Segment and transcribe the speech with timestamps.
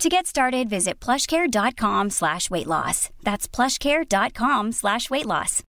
[0.00, 3.08] To get started, visit plushcare.com slash weight loss.
[3.22, 5.62] That's plushcare.com slash weight loss.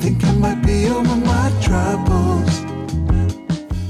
[0.00, 2.62] Think I might be over my troubles.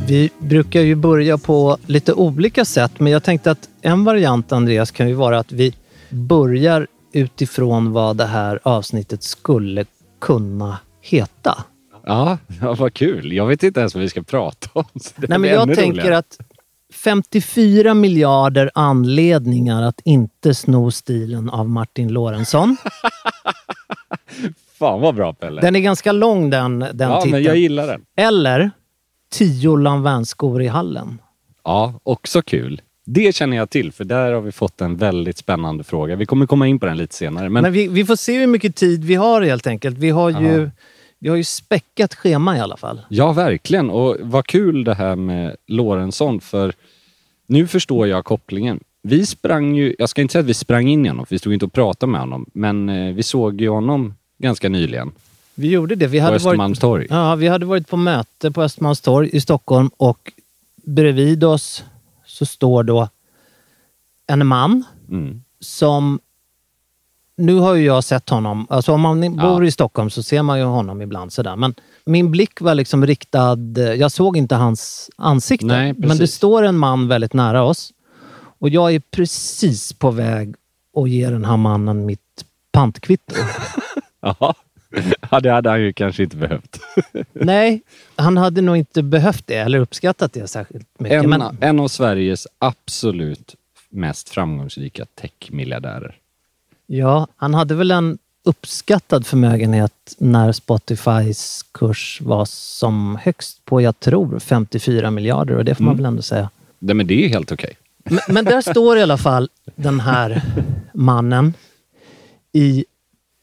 [0.06, 4.90] Vi brukar ju börja på lite olika sätt, men jag tänkte att en variant, Andreas,
[4.90, 5.74] kan ju vara att vi
[6.10, 9.84] börjar utifrån vad det här avsnittet skulle
[10.20, 11.64] kunna heta.
[12.06, 13.32] Ja, ja, vad kul.
[13.32, 14.84] Jag vet inte ens vad vi ska prata om.
[15.16, 16.18] Nej, men jag tänker roligare.
[16.18, 16.38] att
[16.92, 22.76] 54 miljarder anledningar att inte sno stilen av Martin Lorentzon.
[24.78, 25.60] Fan vad bra Pelle.
[25.60, 27.30] Den är ganska lång den, den ja, titeln.
[27.32, 28.04] men jag gillar den.
[28.16, 28.70] Eller
[29.30, 31.18] 10 Lanvin-skor i hallen.
[31.64, 32.80] Ja, också kul.
[33.08, 36.16] Det känner jag till, för där har vi fått en väldigt spännande fråga.
[36.16, 37.48] Vi kommer komma in på den lite senare.
[37.48, 39.98] Men, Men vi, vi får se hur mycket tid vi har helt enkelt.
[39.98, 40.70] Vi har ju,
[41.18, 43.00] vi har ju späckat schema i alla fall.
[43.08, 43.90] Ja, verkligen.
[43.90, 46.72] Och vad kul det här med Lorentzon, för
[47.46, 48.80] nu förstår jag kopplingen.
[49.02, 51.38] Vi sprang ju, jag ska inte säga att vi sprang in i honom, för vi
[51.38, 55.12] stod inte och pratade med honom, men eh, vi såg ju honom ganska nyligen
[55.54, 56.06] Vi gjorde det.
[56.06, 57.06] Vi på hade, varit, Östermalmstorg.
[57.10, 60.32] ja, vi hade varit på möte på Östermalmstorg i Stockholm och
[60.84, 61.84] bredvid oss
[62.36, 63.08] så står då
[64.26, 65.42] en man Mm.
[65.60, 66.20] som...
[67.36, 68.66] Nu har ju jag sett honom.
[68.70, 71.56] Alltså om man bor i Stockholm så ser man ju honom ibland sådär.
[71.56, 71.74] Men
[72.04, 73.58] min blick var liksom riktad...
[73.96, 75.66] Jag såg inte hans ansikte.
[75.66, 77.92] Nej, men det står en man väldigt nära oss.
[78.58, 80.54] Och jag är precis på väg
[80.96, 83.34] att ge den här mannen mitt pantkvitto.
[85.30, 85.40] Ja.
[85.40, 86.80] det hade han ju kanske inte behövt.
[87.32, 87.80] Nej,
[88.16, 91.24] han hade nog inte behövt det eller uppskattat det särskilt mycket.
[91.24, 93.54] En, Men, en av Sveriges absolut
[93.88, 96.16] mest framgångsrika techmiljardärer.
[96.86, 104.00] ja, han hade väl en uppskattad förmögenhet när Spotifys kurs var som högst på, jag
[104.00, 106.02] tror, 54 miljarder och det får man Mm.
[106.02, 106.50] väl ändå säga.
[106.78, 107.76] Nej, men det är helt okej.
[108.04, 110.42] Men, men där står i alla fall den här
[110.94, 111.54] mannen
[112.52, 112.84] i...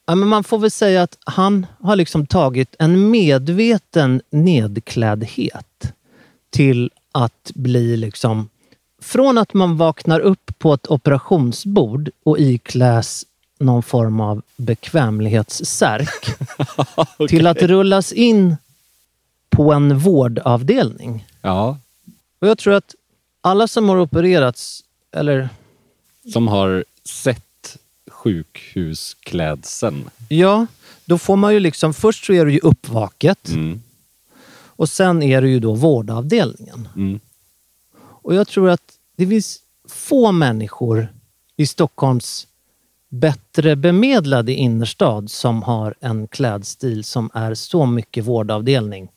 [0.06, 5.94] Ja, men man får väl säga att han har liksom tagit en medveten nedkläddhet
[6.50, 8.50] till att bli liksom...
[9.02, 13.26] Från att man vaknar upp på ett operationsbord och ikläs
[13.60, 16.38] någon form av bekvämlighetssärk
[17.30, 18.58] till att rullas in
[19.50, 21.28] på en vårdavdelning.
[21.42, 21.78] Ja,
[22.40, 22.96] Och jag tror att
[23.42, 25.50] alla som har opererats, eller
[26.34, 27.46] som har sett
[28.24, 30.10] sjukhusklädseln.
[30.30, 30.66] ja,
[31.06, 33.82] då får man ju liksom, först så är du ju uppvaket Mm.
[34.66, 36.88] och sen är det ju då vårdavdelningen.
[36.96, 37.20] Mm.
[37.98, 39.60] Och jag tror att det finns
[39.90, 41.08] få människor
[41.58, 42.48] i Stockholms
[43.10, 49.08] bättre bemedlade innerstad som har en klädstil som är så mycket vårdavdelning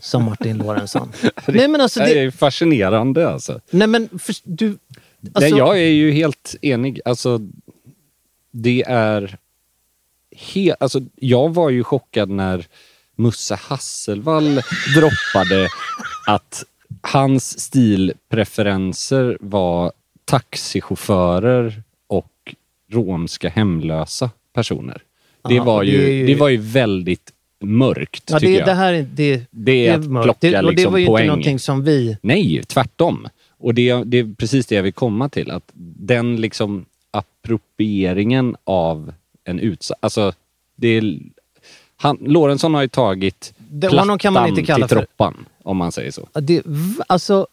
[0.00, 1.12] som Martin Lorentzon.
[1.48, 3.60] nej men alltså, Det det, är fascinerande alltså.
[3.70, 4.68] nej men för, du...
[4.68, 7.00] Nej, Alltså, jag är ju helt enig.
[7.04, 7.40] Alltså,
[8.54, 9.36] det är...
[10.36, 12.66] He- alltså, jag var ju chockad när
[13.16, 14.60] Musse Hasselvall
[14.96, 15.68] droppade
[16.26, 16.64] att
[17.00, 19.92] hans stilpreferenser var
[20.24, 22.54] taxichaufförer och
[22.90, 25.02] romska hemlösa personer.
[25.48, 28.66] Det, Ja, var och det ju, ju- det var ju väldigt mörkt, Ja, det, jag.
[28.66, 30.24] det här är, det, Det är att mörkt.
[30.24, 31.22] plocka det, Och det liksom var ju poäng.
[31.24, 32.16] inte någonting som vi...
[32.22, 33.28] Nej, tvärtom.
[33.58, 35.50] Och det, det är precis det jag vill komma till.
[35.50, 36.84] Att den liksom
[37.14, 39.12] approprieringen av
[39.44, 39.98] en utsatt...
[40.00, 40.32] Alltså,
[40.76, 41.18] det är...
[41.96, 45.46] Han, Lorentzon har ju tagit Det- honom kan man inte plattan kalla till för- troppan,
[45.62, 46.28] om man säger så.
[46.32, 46.62] Det,
[47.06, 47.46] alltså,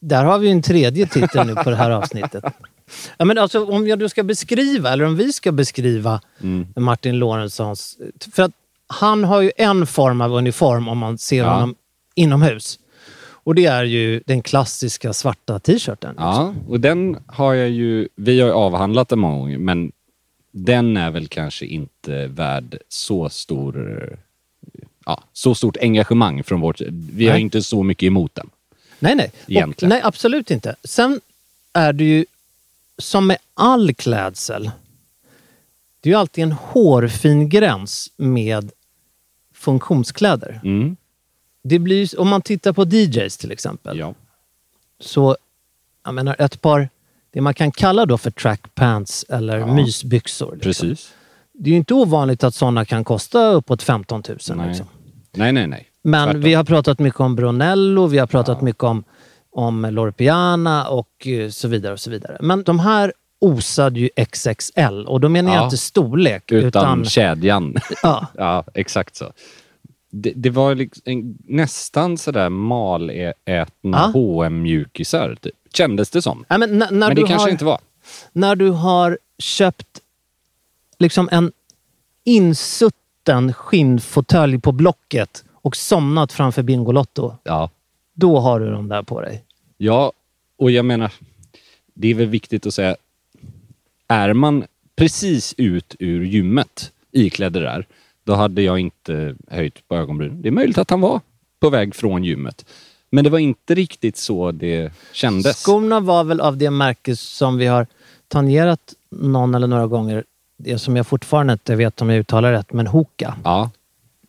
[0.00, 2.44] där har vi ju en tredje titel nu på det här avsnittet.
[3.18, 6.66] Ja, men alltså, om jag då ska beskriva, eller om vi ska beskriva Mm.
[6.76, 7.98] Martin Lorentzons...
[8.34, 8.52] För att
[8.86, 11.52] han har ju en form av uniform om man ser Ja.
[11.52, 11.74] honom
[12.14, 12.78] inomhus.
[13.44, 16.14] Och det är ju den klassiska svarta t-shirten.
[16.18, 18.08] Ja, och den har jag ju...
[18.14, 19.92] Vi har ju avhandlat den många gånger, men
[20.50, 24.16] den är väl kanske inte värd så stor...
[25.06, 26.80] Ja, så stort engagemang från vårt...
[26.90, 27.42] Vi har Nej.
[27.42, 28.50] inte så mycket emot den.
[28.98, 29.14] Nej,
[29.46, 29.64] nej.
[29.64, 30.76] Och, nej, absolut inte.
[30.84, 31.20] Sen
[31.72, 32.24] är det ju
[32.98, 34.70] som med all klädsel.
[36.00, 38.70] Det är ju alltid en hårfin gräns med
[39.54, 40.60] funktionskläder.
[40.64, 40.96] Mm.
[41.64, 43.98] Det blir, om man tittar på DJs till exempel.
[43.98, 44.14] Ja.
[45.00, 45.36] Så,
[46.04, 46.88] jag menar ett par,
[47.32, 49.74] det man kan kalla då för trackpants eller Ja.
[49.74, 50.52] mysbyxor.
[50.64, 50.88] Liksom.
[50.88, 51.12] Precis.
[51.52, 54.38] Det är ju inte ovanligt att sådana kan kosta uppåt 15 000.
[54.56, 54.68] Nej.
[54.68, 54.86] Liksom.
[55.36, 55.88] nej, nej, nej.
[56.02, 56.40] Men Tvärtom.
[56.42, 59.04] vi har pratat mycket om Brunello, vi har pratat mycket om,
[59.50, 61.92] om Loro Piana och eh, så vidare.
[61.92, 62.36] och så vidare.
[62.40, 65.64] Men de här osade ju XXL och då menar jag Ja.
[65.64, 67.04] inte storlek Utan, utan...
[67.04, 67.76] kedjan.
[68.02, 69.32] ja, ja, exakt så.
[70.14, 74.44] Det, det var liksom en, nästan sådär malätna Ja.
[74.46, 75.54] hm mjukisar typ.
[75.74, 76.44] Kändes det som.
[76.48, 77.78] Ja, men Men det kanske har, inte var.
[78.32, 80.00] när du har köpt
[80.98, 81.52] liksom en
[82.24, 87.70] insutten skinnfåtölj på Blocket och somnat framför Bingolotto, Ja.
[88.14, 89.44] då har du dem där på dig.
[89.76, 90.12] Ja,
[90.58, 91.12] och jag menar,
[91.94, 92.96] det är väl viktigt att säga,
[94.08, 94.64] är man
[94.96, 97.86] precis ut ur gymmet iklädd det där,
[98.24, 100.42] då hade jag inte höjt på ögonbrynen.
[100.42, 101.20] Det är möjligt att han var
[101.60, 102.64] på väg från gymmet.
[103.10, 105.56] Men det var inte riktigt så det kändes.
[105.62, 107.86] Skorna var väl av det märke som vi har
[108.28, 110.24] tangerat någon eller några gånger.
[110.56, 113.34] Det som jag fortfarande inte vet om jag uttalar rätt, men Hoka.
[113.44, 113.70] Ja.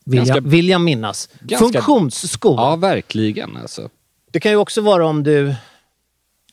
[0.06, 1.30] Vill, Ganska- jag, vill jag minnas.
[1.40, 2.56] ganska- Funktionsskor.
[2.56, 3.90] ja, verkligen alltså.
[4.32, 5.56] Det kan ju också vara om du...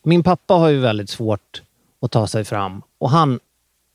[0.03, 1.63] Min pappa har ju väldigt svårt
[2.01, 3.41] att ta sig fram och han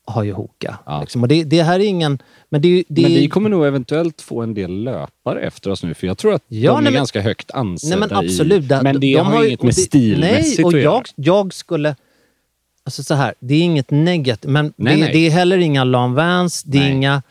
[0.06, 0.78] har ju Hoka.
[0.86, 1.00] Ja.
[1.00, 1.22] Liksom.
[1.22, 2.18] Och det, det här är ingen...
[2.48, 5.70] Men, det, är det, Men är- vi kommer nog eventuellt få en del löpare efter
[5.70, 8.08] oss nu, för jag tror att Ja, de är nej, men- ganska högt ansedda Nej
[8.08, 8.64] men absolut.
[8.72, 8.78] i...
[8.82, 10.84] Men det de har ju inget med stilmässigt Nej, och att göra.
[10.94, 11.96] jag, jag skulle...
[12.84, 14.50] Alltså så här, det är inget negativt.
[14.50, 17.22] Men Nej, det, det är heller inga Lan Vans, det är inga...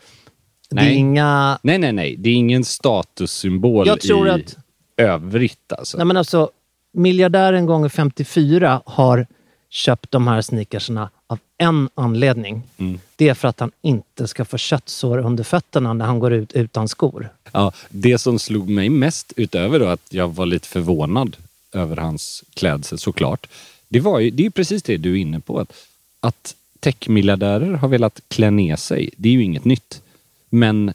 [0.70, 0.94] Det är Nej.
[0.94, 1.58] inga...
[1.62, 2.16] Nej, nej, nej.
[2.18, 4.56] Det är ingen statussymbol Jag tror i att-
[4.96, 5.96] övrigt alltså.
[5.96, 6.50] Nej men alltså,
[6.92, 9.26] miljardären gånger 54 har
[9.70, 12.62] köpt de här sneakersarna av en anledning.
[12.76, 13.00] Mm.
[13.16, 16.52] Det är för att han inte ska få köttsår under fötterna när han går ut
[16.52, 17.28] utan skor.
[17.52, 21.36] Ja, det som slog mig mest, utöver då att jag var lite förvånad
[21.72, 23.46] över hans klädsel såklart.
[23.88, 25.58] Det var ju, det är precis det du är inne på.
[25.60, 25.72] Att,
[26.20, 30.02] att techmiljardärer har velat klä ner sig, det är ju inget nytt.
[30.50, 30.92] Men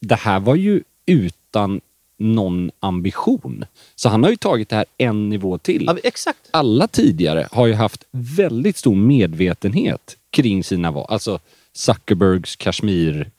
[0.00, 1.80] det här var ju utan
[2.18, 3.64] någon ambition.
[3.94, 5.84] Så han har ju tagit det här en nivå till.
[5.86, 6.38] Ja, exakt.
[6.50, 11.06] alla tidigare har ju haft väldigt stor medvetenhet kring sina val.
[11.08, 11.38] Alltså
[11.72, 13.30] Zuckerbergs kashmir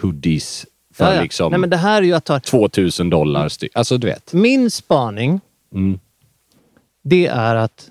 [0.00, 1.22] hoodies för Ja, ja.
[1.22, 2.40] liksom Nej, men det här är ju att ta...
[2.40, 3.72] 2000 dollar styck.
[3.74, 4.32] Alltså du vet.
[4.32, 5.40] Min spaning,
[5.74, 5.98] Mm.
[7.02, 7.90] det är att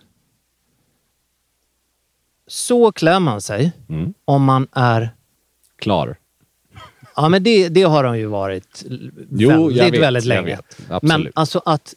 [2.48, 4.14] så klär man sig Mm.
[4.26, 5.10] om man är...
[5.76, 6.16] Klar.
[7.16, 8.84] Ja, men det, det har de ju varit
[9.32, 10.58] Jo, väldigt, jag vet, väldigt jag länge.
[10.90, 11.04] vet.
[11.04, 11.94] Men alltså att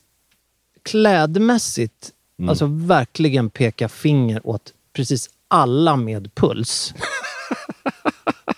[0.82, 2.48] klädmässigt Mm.
[2.48, 6.94] alltså verkligen peka finger åt precis alla med puls.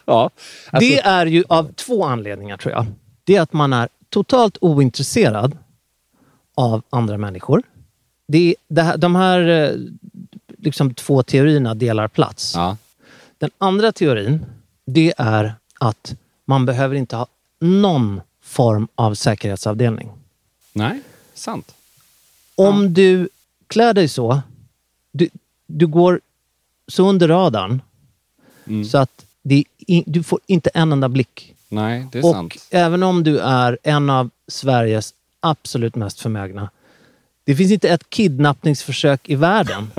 [0.04, 0.30] Ja.
[0.70, 2.86] Alltså, det är ju av två anledningar tror jag.
[3.24, 5.58] Det är att man är totalt ointresserad
[6.54, 7.62] av andra människor.
[8.28, 9.70] Det det här, de här eh,
[10.58, 12.52] liksom två teorierna delar plats.
[12.54, 12.76] ja.
[13.38, 14.46] Den andra teorin,
[14.86, 16.14] det är att
[16.48, 17.26] man behöver inte ha
[17.60, 20.10] någon form av säkerhetsavdelning.
[20.72, 21.00] Nej,
[21.34, 21.74] sant.
[22.54, 23.28] Om du
[23.66, 24.40] klär dig så,
[25.12, 25.28] du,
[25.66, 26.20] du går
[26.88, 27.82] så under radarn
[28.68, 28.84] Mm.
[28.84, 29.64] så att det
[30.06, 31.54] du får inte en enda blick.
[31.68, 32.54] Nej, det är Och sant.
[32.70, 36.70] även om du är en av Sveriges absolut mest förmögna.
[37.44, 39.90] Det finns inte ett kidnappningsförsök i världen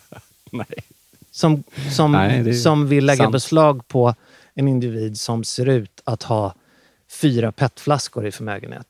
[0.50, 0.66] Nej.
[1.30, 1.62] som,
[1.96, 3.32] som, Nej, som vill lägga sant.
[3.32, 4.14] beslag på
[4.54, 6.54] en individ som ser ut att ha
[7.10, 8.86] fyra petflaskor i förmögenhet.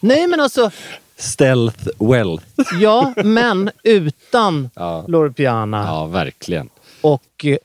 [0.00, 0.70] Nej men alltså,
[1.16, 2.44] Stealth wealth.
[2.80, 5.04] ja men utan Ja.
[5.08, 5.84] Loro Piana.
[5.86, 6.68] Ja, verkligen.
[7.00, 7.58] Och eh,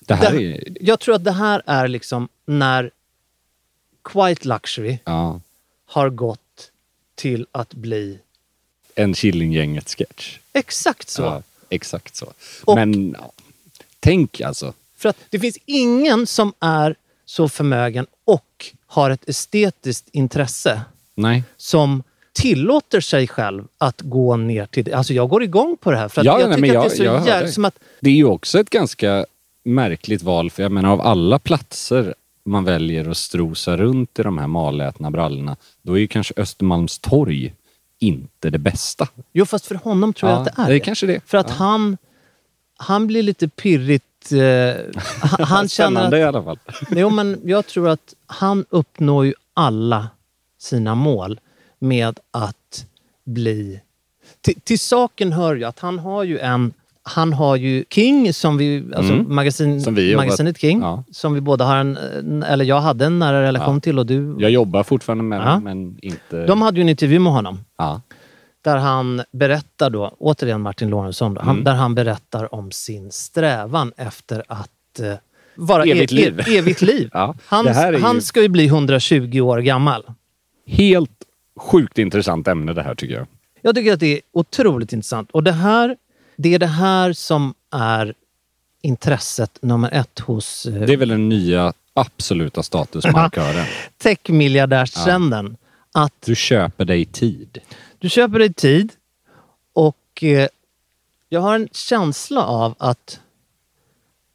[0.00, 0.64] Det här det, är...
[0.80, 2.90] jag tror att det här är liksom när
[4.04, 5.40] quite luxury Ja.
[5.86, 6.70] har gått
[7.14, 8.18] till att bli
[8.94, 10.38] En Killinggänget-sketch.
[10.52, 11.22] exakt så.
[11.22, 12.32] Ja, exakt så.
[12.64, 13.32] Och- Men ja,
[14.00, 14.72] tänk alltså.
[15.04, 16.94] För att det finns ingen som är
[17.24, 20.80] så förmögen och har ett estetiskt intresse
[21.14, 21.42] Nej.
[21.56, 24.92] som tillåter sig själv att gå ner till det.
[24.92, 26.08] Alltså jag går igång på det här.
[26.08, 27.52] För att Ja, jag nej, tycker men att det är jag- jag så dig.
[27.52, 29.26] Som att, Det är ju också ett ganska
[29.64, 34.38] märkligt val, för jag menar av alla platser man väljer att strosa runt i de
[34.38, 37.54] här malätna brallorna, då är ju kanske Östermalmstorg
[37.98, 39.08] inte det bästa.
[39.32, 41.20] jo, fast för honom tror jag Ja, att det är det är kanske det.
[41.26, 41.54] För att Ja.
[41.54, 41.96] han,
[42.76, 44.04] han blir lite pirrigt...
[44.32, 44.74] Eh,
[45.20, 46.58] han, han känner att, i alla fall.
[46.90, 50.08] Jo, men jag tror att han uppnår ju alla
[50.58, 51.40] sina mål
[51.78, 52.86] med att
[53.24, 53.80] bli...
[54.40, 56.72] Till, till saken hör ju att han har ju en...
[57.06, 59.34] Han har ju King, som vi, alltså Mm.
[59.34, 61.04] magasin, Som vi magasinet King, ja.
[61.12, 62.42] som vi båda har en...
[62.42, 63.80] Eller jag hade en nära relation Ja.
[63.80, 64.36] till och du...
[64.38, 65.60] Jag jobbar fortfarande med Ja.
[65.60, 66.46] men inte...
[66.46, 67.58] De hade ju en intervju med honom.
[67.78, 68.00] Ja.
[68.64, 71.64] Där han berättar då, återigen Martin Lorentzon, då, han, Mm.
[71.64, 75.14] där han berättar om sin strävan efter att eh,
[75.54, 76.40] vara Evigt e- liv.
[76.48, 77.10] Evigt liv.
[77.12, 80.04] Ja, han, ju- han ska ju bli 120 år gammal.
[80.66, 81.10] Helt
[81.56, 83.26] sjukt intressant ämne det här tycker jag.
[83.62, 85.30] Jag tycker att det är otroligt intressant.
[85.30, 85.96] Och det här,
[86.36, 88.14] det är det här som är
[88.82, 93.66] intresset nummer ett hos eh, Det är väl den nya absoluta statusmarkören.
[94.02, 95.56] techmiljardärstrenden.
[95.96, 97.58] Att Du köper dig tid.
[98.04, 98.92] Du köper dig tid
[99.72, 100.48] och eh,
[101.28, 103.20] jag har en känsla av att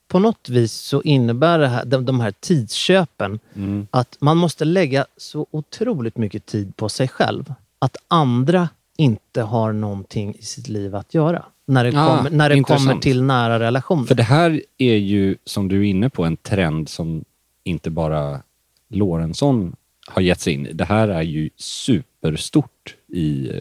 [0.08, 3.88] på något vis så innebär det här, de, de här tidsköpen Mm.
[3.92, 7.54] att man måste lägga så otroligt mycket tid på sig själv.
[7.80, 11.46] Att andra inte har någonting i sitt liv att göra.
[11.66, 12.90] När det, Ah, kommer, när det intressant.
[12.90, 14.06] kommer till nära relationer.
[14.06, 17.26] För det här är ju, som du är inne på, en trend som
[17.64, 18.42] inte bara
[18.88, 19.76] Lorentzon
[20.08, 20.74] har gett sig in i.
[20.74, 23.52] Det här är ju superstort i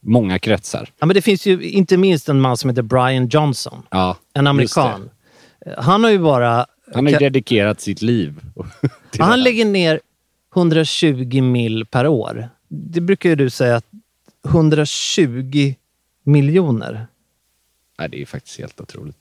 [0.00, 0.90] många kretsar.
[0.98, 3.82] ja, men det finns ju inte minst en man som heter Brian Johnson.
[3.90, 5.10] Ja, En amerikan.
[5.78, 6.66] Han har ju bara...
[6.94, 8.40] Han har ju dedikerat sitt liv
[9.18, 10.00] han lägger ner
[10.56, 12.48] 120 mil per år.
[12.68, 13.84] Det brukar ju du säga att
[14.48, 15.74] 120
[16.24, 17.06] miljoner.
[17.98, 19.18] Nej, det är faktiskt helt otroligt.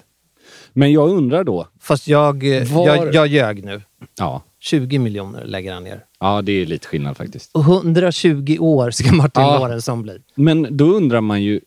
[0.74, 3.82] Men jag undrar då, Fast jag, Var- jag, jag ljög nu.
[4.18, 6.06] ja, 20 miljoner lägger han ner.
[6.20, 7.52] ja det är lite skillnad faktiskt.
[7.54, 9.60] Och 120 år ska Martin Ja.
[9.60, 10.18] Lorentzon bli.
[10.36, 11.60] Men då undrar man ju,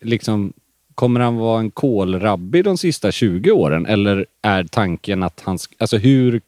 [0.00, 0.52] liksom,
[0.94, 3.86] kommer han vara en kolrabbi de sista 20 åren?
[3.86, 5.58] Eller är tanken att han...
[5.78, 6.40] Alltså hur...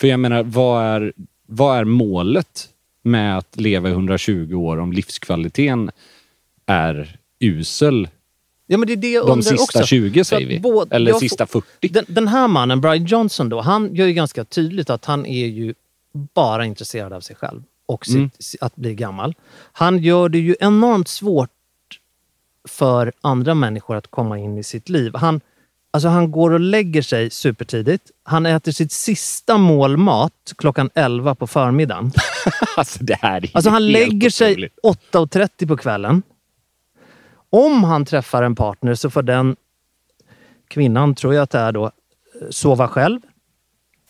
[0.00, 1.12] För jag menar, vad är,
[1.46, 2.68] vad är målet
[3.02, 5.90] med att leva i 120 år om livskvaliteten
[6.66, 8.08] är usel
[8.70, 9.82] Ja, men det är det jag de sista också.
[9.86, 10.60] 20 För säger vi?
[10.60, 11.88] båda- Eller sista får- 40?
[11.88, 15.46] Den, den här mannen, Brian Johnson, då, han gör ju ganska tydligt att han är
[15.46, 15.74] ju
[16.34, 18.30] bara intresserad av sig själv och sitt, Mm.
[18.60, 19.34] att bli gammal.
[19.72, 21.50] Han gör det ju enormt svårt
[22.68, 25.12] för andra människor att komma in i sitt liv.
[25.14, 25.40] Han,
[25.90, 28.10] alltså han går och lägger sig supertidigt.
[28.22, 32.12] Han äter sitt sista mål mat klockan 11 på förmiddagen.
[32.76, 35.12] Alltså det här är Alltså han lägger sig otroligt.
[35.12, 36.22] 8.30 på kvällen.
[37.50, 39.56] Om han träffar en partner så får den
[40.68, 41.90] kvinnan, tror jag att det är då, eh,
[42.50, 43.20] sova själv.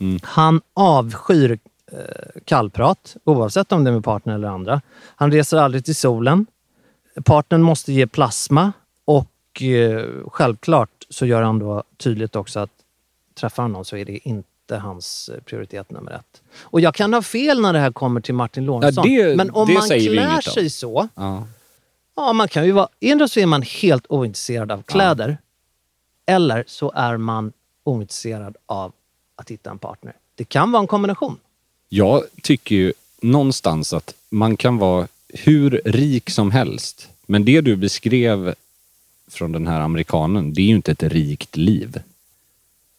[0.01, 0.19] Mm.
[0.23, 1.59] Han avskyr
[1.93, 1.99] eh,
[2.45, 4.81] kallprat, oavsett om det är med partner eller andra.
[5.17, 6.47] Han reser aldrig till solen.
[7.25, 8.73] Partnern måste ge plasma
[9.05, 12.71] och eh, självklart så gör han då tydligt också att
[13.41, 16.43] träffar han någon så är det inte hans eh, prioritet nummer ett.
[16.63, 19.05] Och jag kan ha fel när det här kommer till Martin Lorentzon.
[19.09, 20.43] det- men om man klär om.
[20.43, 21.47] sig så, Ja.
[22.27, 25.39] Ja man kan ju vara, endera så är man helt ointresserad av kläder
[26.27, 27.53] eller så är man
[27.85, 28.93] ointresserad av
[29.37, 30.13] att hitta en partner.
[30.35, 31.37] Det kan vara en kombination.
[31.89, 37.09] Jag tycker ju någonstans att man kan vara hur rik som helst.
[37.27, 38.55] Men det du beskrev
[39.29, 41.99] från den här amerikanen, det är ju inte ett rikt liv.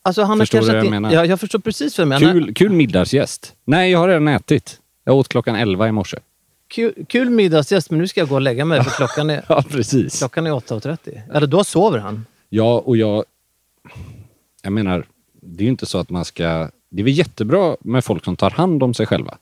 [0.02, 1.12] Alltså han Förstår du vad jag inte- menar?
[1.14, 2.34] Ja, jag förstår precis vad du menar.
[2.34, 3.54] Kul, kul middagsgäst.
[3.66, 4.80] Nej, jag har redan ätit.
[5.04, 6.18] Jag åt klockan 11 i morse.
[6.70, 9.64] Kul, kul middagsgäst, men nu ska jag gå och lägga mig för klockan är, Ja,
[9.70, 10.20] precis.
[10.20, 11.22] klockan är 8.30.
[11.34, 12.26] Eller då sover han.
[12.50, 13.24] Ja, och jag...
[14.62, 15.06] Jag menar,
[15.42, 16.70] det är ju inte så att man ska...
[16.90, 19.38] Det är väl jättebra med folk som tar hand om sig själva.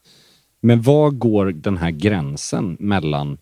[0.61, 3.37] Men var går den här gränsen mellan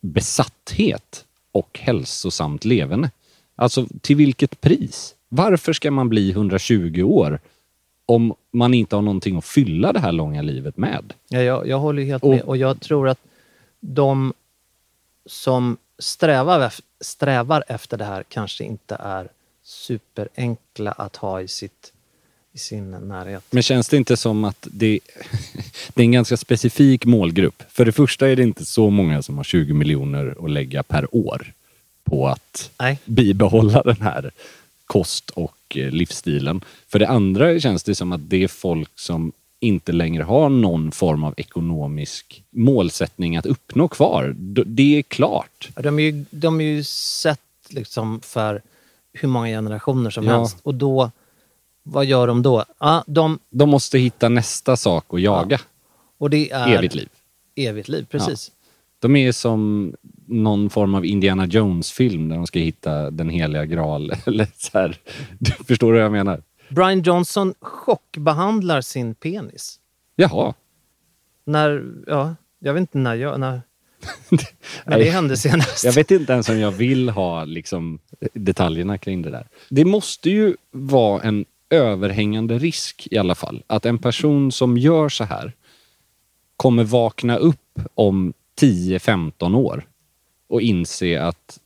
[0.00, 3.10] besatthet och hälsosamt levande?
[3.56, 5.14] Alltså, till vilket pris?
[5.28, 7.40] Varför ska man bli 120 år
[8.06, 11.12] om man inte har någonting att fylla det här långa livet med?
[11.28, 12.42] Ja, jag, jag håller helt Och- med.
[12.42, 13.18] Och jag tror att
[13.80, 14.32] de
[15.26, 19.28] som strävar, strävar efter det här kanske inte är
[19.64, 21.92] superenkla att ha i sitt
[22.54, 23.44] i sin närhet.
[23.50, 25.00] Men känns det inte som att det,
[25.94, 27.62] det är en ganska specifik målgrupp?
[27.68, 31.14] För det första är det inte så många som har 20 miljoner att lägga per
[31.14, 31.52] år
[32.04, 32.98] på att Nej.
[33.04, 34.30] bibehålla den här
[34.86, 36.64] kost och eh, livsstilen.
[36.88, 40.92] För det andra känns det som att det är folk som inte längre har någon
[40.92, 44.34] form av ekonomisk målsättning att uppnå kvar.
[44.66, 45.68] Det är klart.
[45.76, 48.62] De är ju, de är ju sett liksom för
[49.12, 50.38] hur många generationer som Ja.
[50.38, 50.56] helst.
[50.62, 51.10] Och då,
[51.82, 52.64] vad gör de då?
[52.78, 55.60] Ja, de, De måste hitta nästa sak att jaga.
[56.18, 57.08] och det är Evigt liv.
[57.54, 58.50] Evigt liv, precis.
[58.98, 59.92] De är som
[60.32, 64.12] någon form av Indiana Jones-film där de ska hitta den heliga graal.
[64.26, 64.96] Eller så här.
[65.38, 66.42] Du förstår vad jag menar?
[66.68, 69.78] Brian Johnson chockbehandlar sin penis.
[70.16, 70.54] Jaha.
[71.44, 73.40] När, ja, jag vet inte när jag...
[73.40, 73.60] När,
[74.86, 75.84] när det hände senast.
[75.84, 77.98] Jag vet inte ens om jag vill ha liksom,
[78.32, 79.46] detaljerna kring det där.
[79.68, 83.62] Det måste ju vara en överhängande risk i alla fall.
[83.66, 85.52] Att en person som gör så här
[86.56, 89.86] kommer vakna upp om 10-15 år
[90.52, 91.60] och inse att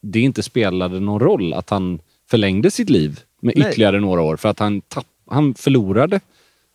[0.00, 2.00] det inte spelade någon roll att han
[2.30, 3.68] förlängde sitt liv med Nej.
[3.68, 6.20] ytterligare några år för att han, tapp, han förlorade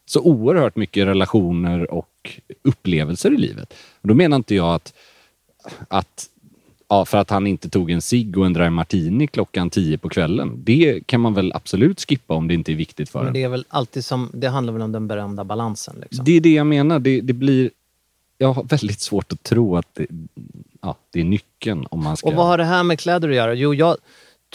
[0.05, 3.73] så oerhört mycket relationer och upplevelser i livet.
[4.01, 4.93] Och då menar inte jag att,
[5.87, 6.29] att
[6.89, 10.09] ja, för att han inte tog en cigg och en dry martini klockan 10 på
[10.09, 10.61] kvällen.
[10.63, 13.33] Det kan man väl absolut skippa om det inte är viktigt för Men en.
[13.33, 14.31] det är väl alltid som...
[14.33, 15.95] Det handlar väl om den berömda balansen.
[16.01, 16.25] Liksom.
[16.25, 16.99] Det är det jag menar.
[16.99, 17.71] Det, det blir...
[18.43, 20.07] Jag har väldigt svårt att tro att det,
[20.81, 22.27] ja, det är nyckeln om man ska...
[22.27, 23.53] Och vad har det här med kläder att göra?
[23.53, 23.97] Jo, jag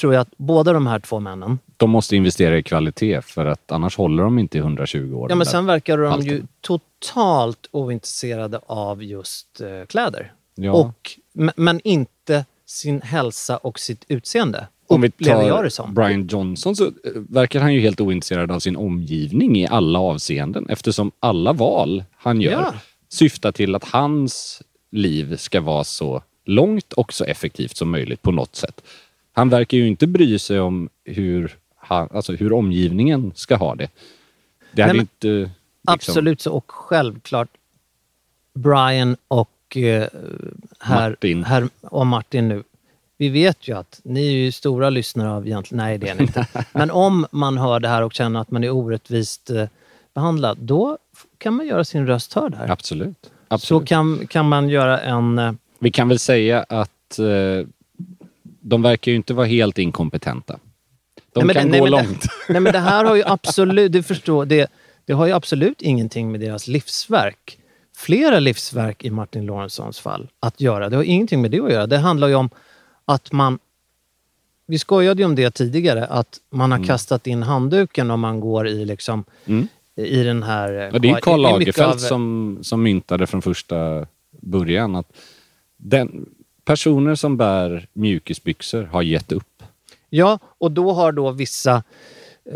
[0.00, 3.73] tror ju att båda de här två männen, De måste investera i kvalitet för att
[3.73, 5.30] annars håller de inte i 120 år.
[5.30, 6.49] ja men sen verkar de ju Alltid.
[6.61, 10.33] totalt ointresserade av just eh, kläder.
[10.54, 10.73] Ja.
[10.73, 11.11] Och,
[11.57, 14.66] men inte sin hälsa och sitt utseende.
[14.87, 15.87] Om vi jag tar.
[15.87, 20.68] Brian Johnson så eh, verkar han ju helt ointresserad av sin omgivning i alla avseenden
[20.68, 22.75] eftersom alla val han gör Ja.
[23.08, 28.30] Syftar till att hans liv ska vara så långt och så effektivt som möjligt på
[28.30, 28.83] något sätt.
[29.33, 33.88] Han verkar ju inte bry sig om hur, han, alltså hur omgivningen ska ha det.
[34.72, 35.28] Det hade men- inte...
[35.28, 36.52] Liksom, Absolut så.
[36.52, 37.48] Och självklart
[38.54, 40.09] Brian och eh,
[40.80, 41.44] herr, Martin.
[41.44, 42.62] herr, och Martin nu.
[43.16, 45.85] Vi vet ju att ni är ju stora lyssnare av egentligen...
[45.85, 46.46] Nej, det är ni inte.
[46.72, 49.68] Men om man hör det här och känner att man är orättvist eh,
[50.14, 50.98] behandlad, då
[51.38, 52.68] kan man göra sin röst hörd här.
[52.70, 53.16] Absolut.
[53.22, 53.88] Så Absolut.
[53.88, 55.38] kan, kan man göra en...
[55.38, 57.66] eh, Vi kan väl säga att eh,
[58.61, 60.59] de verkar ju inte vara helt inkompetenta.
[61.33, 62.24] De Nej, kan det- nej, gå det- långt.
[62.48, 64.70] Nej men det här har ju absolut, du förstår, det,
[65.04, 67.59] det har ju absolut ingenting med deras livsverk,
[67.96, 70.88] flera livsverk i Martin Lorentzons fall, att göra.
[70.88, 71.87] Det har ingenting med det att göra.
[71.87, 72.50] Det handlar ju om
[73.04, 73.59] att man...
[74.70, 76.81] Vi skojade ju om det tidigare, att man Mm.
[76.81, 79.24] har kastat in handduken om man går i liksom
[79.98, 80.87] i den här...
[80.88, 85.12] eh, Och det är Karl Lagerfeld av- som, som myntade från första början att
[85.76, 86.26] den,
[86.64, 89.62] personer som bär mjukisbyxor har gett upp.
[90.11, 91.82] Ja, och då har då vissa,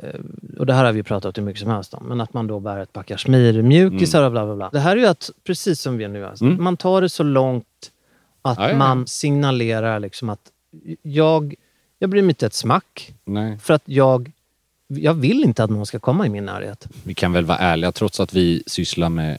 [0.02, 0.20] eh,
[0.58, 2.60] och det här har vi pratat hur mycket som helst om, men att man då
[2.60, 4.70] bär ett par kashmirmjukisar och bla bla bla.
[4.72, 7.66] Det här är ju att, precis som vi nu är, man tar det så långt
[8.42, 8.76] att Ja, ja, ja.
[8.78, 10.40] man signalerar liksom att
[11.02, 11.54] jag,
[11.98, 13.58] jag bryr mig inte ett smack Nej.
[13.58, 14.32] för att jag,
[14.98, 16.86] jag vill inte att någon ska komma i min närhet.
[17.02, 19.38] Vi kan väl vara ärliga, trots att vi sysslar med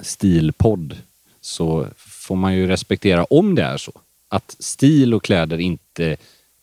[0.00, 0.96] stilpodd
[1.40, 3.92] så får man ju respektera om det är så.
[4.28, 6.16] Att stil och kläder inte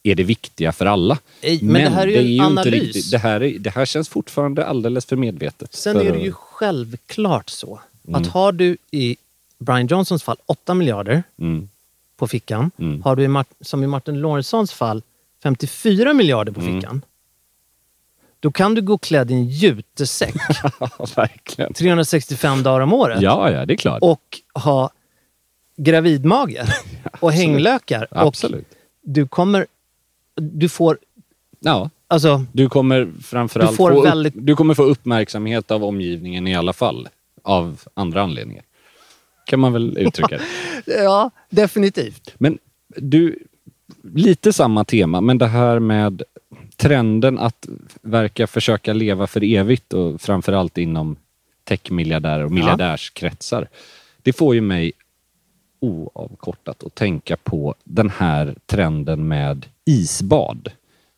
[0.03, 1.17] är det viktiga för alla.
[1.43, 2.73] Nej, men det här är ju en inte analys.
[2.73, 5.73] riktigt- det, här är, det här känns fortfarande alldeles för medvetet.
[5.75, 8.21] Sen för är det ju självklart så Mm.
[8.21, 9.17] att har du i
[9.59, 11.69] Brian Johnsons fall 8 miljarder Mm.
[12.17, 12.71] på fickan.
[12.77, 13.01] Mm.
[13.01, 15.01] Har du i som i Martin Lorentzons fall
[15.43, 16.75] 54 miljarder på Mm.
[16.81, 17.01] fickan.
[18.43, 20.35] Då kan du gå klädd i en jutesäck
[21.15, 21.73] verkligen.
[21.73, 23.99] 365 dagar om året Ja, ja, det är klart.
[24.01, 24.89] och ha
[25.77, 26.57] gravidmage
[27.19, 28.07] och hänglökar.
[28.11, 28.67] Och Absolut.
[29.01, 29.65] du kommer...
[30.35, 30.97] Du får...
[31.59, 36.47] Ja, Alltså, du kommer framförallt Du får få, väldigt- du kommer få uppmärksamhet av omgivningen
[36.47, 37.07] i alla fall.
[37.43, 38.63] Av andra anledningar.
[39.45, 40.37] Kan man väl uttrycka
[40.85, 40.93] det.
[41.03, 42.33] ja, definitivt.
[42.37, 43.39] Men du,
[44.13, 46.23] lite samma tema, men det här med
[46.77, 47.67] trenden att
[48.01, 51.15] verka försöka leva för evigt och framförallt inom
[51.63, 53.67] techmiljardärer och miljardärskretsar.
[54.21, 54.91] Det får ju mig
[55.79, 60.71] oavkortat att tänka på den här trenden med isbad.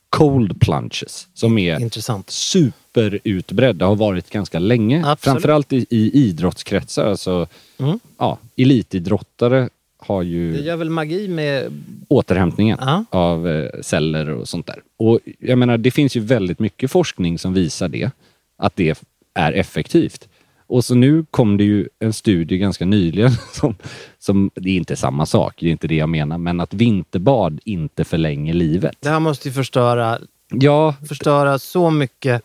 [0.10, 2.30] Cold plunges, som är Intressant.
[2.30, 4.98] superutbredda har varit ganska länge.
[5.06, 5.20] Absolut.
[5.34, 7.06] Framförallt i, i idrottskretsar.
[7.06, 8.00] Alltså, Mm.
[8.18, 9.70] ja, elitidrottare
[10.06, 11.72] har ju Det gör väl magi med...
[12.08, 13.06] återhämtningen Ja.
[13.10, 14.82] av eh, celler och sånt där.
[14.98, 18.12] Och jag menar, det finns ju väldigt mycket forskning som visar det,
[18.58, 20.30] att det är effektivt.
[20.68, 23.76] Och så nu kom det ju en studie ganska nyligen som,
[24.20, 27.60] som det är inte samma sak, det är inte det jag menar, men att vinterbad
[27.66, 28.96] inte förlänger livet.
[29.00, 30.20] Det här måste ju förstöra,
[30.52, 32.42] Ja, förstöra så mycket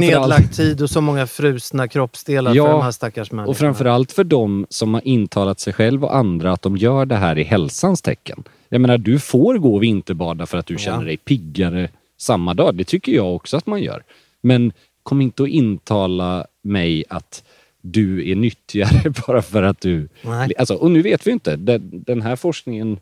[0.00, 3.50] Nedlagd tid och så många frusna kroppsdelar Ja, för de här stackars människorna.
[3.50, 7.16] och framförallt för de som har intalat sig själv och andra att de gör det
[7.16, 8.44] här i hälsans tecken.
[8.68, 12.74] Jag menar, du får gå och vinterbada för att du känner dig piggare samma dag.
[12.74, 14.02] Det tycker jag också att man gör.
[14.40, 17.44] Men kom inte att intala mig att
[17.80, 20.08] du är nyttigare bara för att du...
[20.22, 20.52] Nej.
[20.58, 21.56] Alltså, och nu vet vi inte.
[21.90, 22.98] Den här forskningen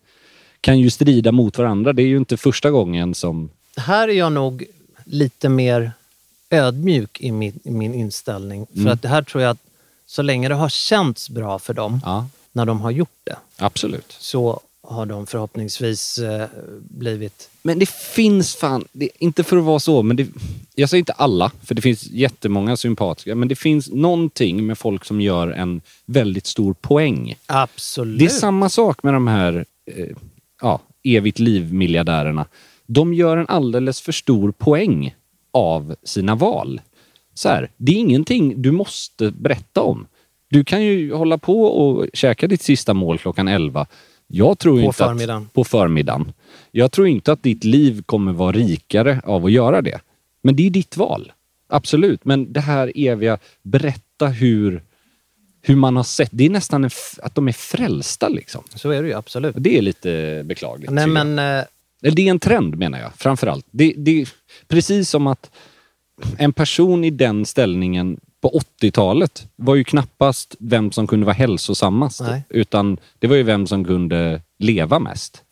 [0.60, 1.92] kan ju strida mot varandra.
[1.92, 3.50] Det är ju inte första gången som...
[3.76, 4.64] Här är jag nog
[5.04, 5.92] lite mer
[6.52, 8.66] ödmjuk i min, min inställning.
[8.72, 8.92] För Mm.
[8.92, 9.58] att det här tror jag att
[10.06, 14.16] så länge det har känts bra för dem Ja, när de har gjort det absolut.
[14.18, 16.48] så har de förhoppningsvis eh,
[16.80, 17.50] blivit...
[17.62, 20.28] Men det finns fan, det, inte för att vara så, men det,
[20.74, 25.04] jag säger inte alla, för det finns jättemånga sympatiska, men det finns någonting med folk
[25.04, 27.34] som gör en väldigt stor poäng.
[27.46, 28.18] Absolut.
[28.18, 30.06] Det är samma sak med de här eh,
[30.62, 32.46] ja, evigt liv-miljardärerna.
[32.86, 35.14] De gör en alldeles för stor poäng
[35.52, 36.80] av sina val.
[37.34, 40.06] Så här, det är ingenting du måste berätta om.
[40.48, 43.86] Du kan ju hålla på och käka ditt sista mål klockan 11.
[44.26, 45.42] Jag tror På inte förmiddagen.
[45.42, 46.32] Att, på förmiddagen.
[46.70, 50.00] Jag tror inte att ditt liv kommer vara rikare av att göra det.
[50.42, 51.32] Men det är ditt val.
[51.68, 52.24] Absolut.
[52.24, 54.82] Men det här eviga, berätta hur,
[55.62, 56.30] hur man har sett.
[56.32, 56.90] Det är nästan en
[57.22, 58.64] att de är frälsta liksom.
[58.74, 59.54] Så är det ju absolut.
[59.58, 60.92] Det är lite beklagligt.
[60.92, 61.66] Nej tycker jag.
[62.02, 63.66] Det är en trend menar jag, framförallt.
[63.70, 64.28] Det, det,
[64.68, 65.50] precis som att
[66.38, 72.20] en person i den ställningen på 80-talet var ju knappast vem som kunde vara hälsosammast.
[72.20, 72.42] Nej.
[72.48, 75.42] Utan det var ju vem som kunde leva mest.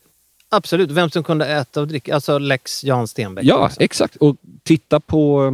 [0.49, 0.91] absolut.
[0.91, 2.15] Vem som kunde äta och dricka.
[2.15, 3.45] Alltså Lex Jan Stenbeck.
[3.45, 3.83] Ja, liksom.
[3.83, 4.15] exakt.
[4.15, 5.51] Och titta på...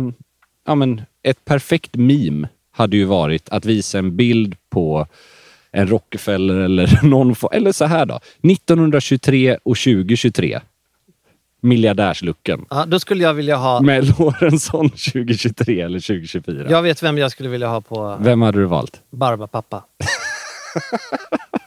[0.65, 5.07] Ja, men ett perfekt meme hade ju varit att visa en bild på
[5.71, 7.35] en Rockefeller eller någon...
[7.51, 8.19] Eller så här då.
[8.43, 10.59] 1923 och 2023.
[11.61, 12.65] Miljardärslucken.
[12.69, 13.81] Ja, då skulle jag vilja ha...
[13.81, 16.69] Med Lorentzon 2023 eller 2024.
[16.69, 19.01] Jag vet vem jag skulle vilja ha på Vem hade du valt?
[19.09, 19.83] Barbapapa.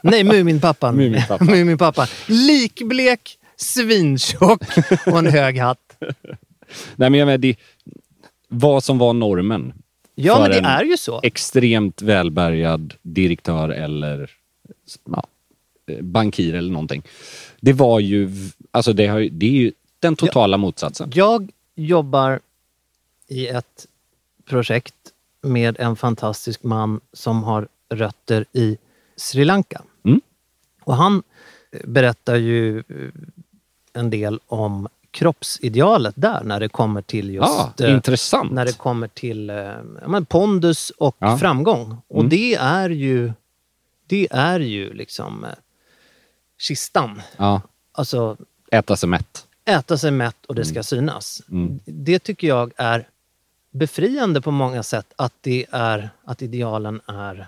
[0.03, 0.97] Nej, Muminpappan.
[0.97, 1.47] Muminpappan.
[1.51, 2.07] Muminpappan.
[2.27, 4.63] Likblek, svintjock
[5.07, 5.97] och en hög hatt.
[6.97, 7.57] Nej, men jag menar, det,
[8.49, 9.73] vad som var normen.
[10.15, 11.21] Ja, men det är ju så.
[11.23, 14.31] Extremt välbärgad direktör eller
[15.11, 15.25] ja,
[15.91, 17.03] eh, bankir eller någonting.
[17.61, 18.31] Det var ju,
[18.71, 21.11] alltså det, har, det är ju den totala motsatsen.
[21.15, 22.41] Jag jobbar
[23.27, 23.87] i ett
[24.45, 24.95] projekt
[25.43, 28.79] med en fantastisk man som har rötter i
[29.17, 29.83] Sri Lanka.
[30.05, 30.21] Mm.
[30.85, 31.23] Och han
[31.85, 32.85] berättar ju eh,
[33.93, 37.49] en del om kroppsidealet där när det kommer till just...
[37.49, 38.53] Ja, eh, intressant.
[38.53, 39.73] när det kommer till eh,
[40.07, 41.39] men pondus och Ja.
[41.39, 41.97] framgång.
[42.09, 42.29] Och Mm.
[42.29, 43.33] det är ju
[44.07, 45.51] det är ju liksom eh,
[46.59, 47.23] kistan.
[47.37, 47.61] Ja,
[47.93, 48.37] Alltså
[48.71, 49.47] äta sig mätt.
[49.65, 51.43] Äta sig mätt och det ska synas.
[51.51, 51.81] Mm.
[51.85, 53.09] Det tycker jag är
[53.71, 57.47] befriande på många sätt att, det är, att idealen är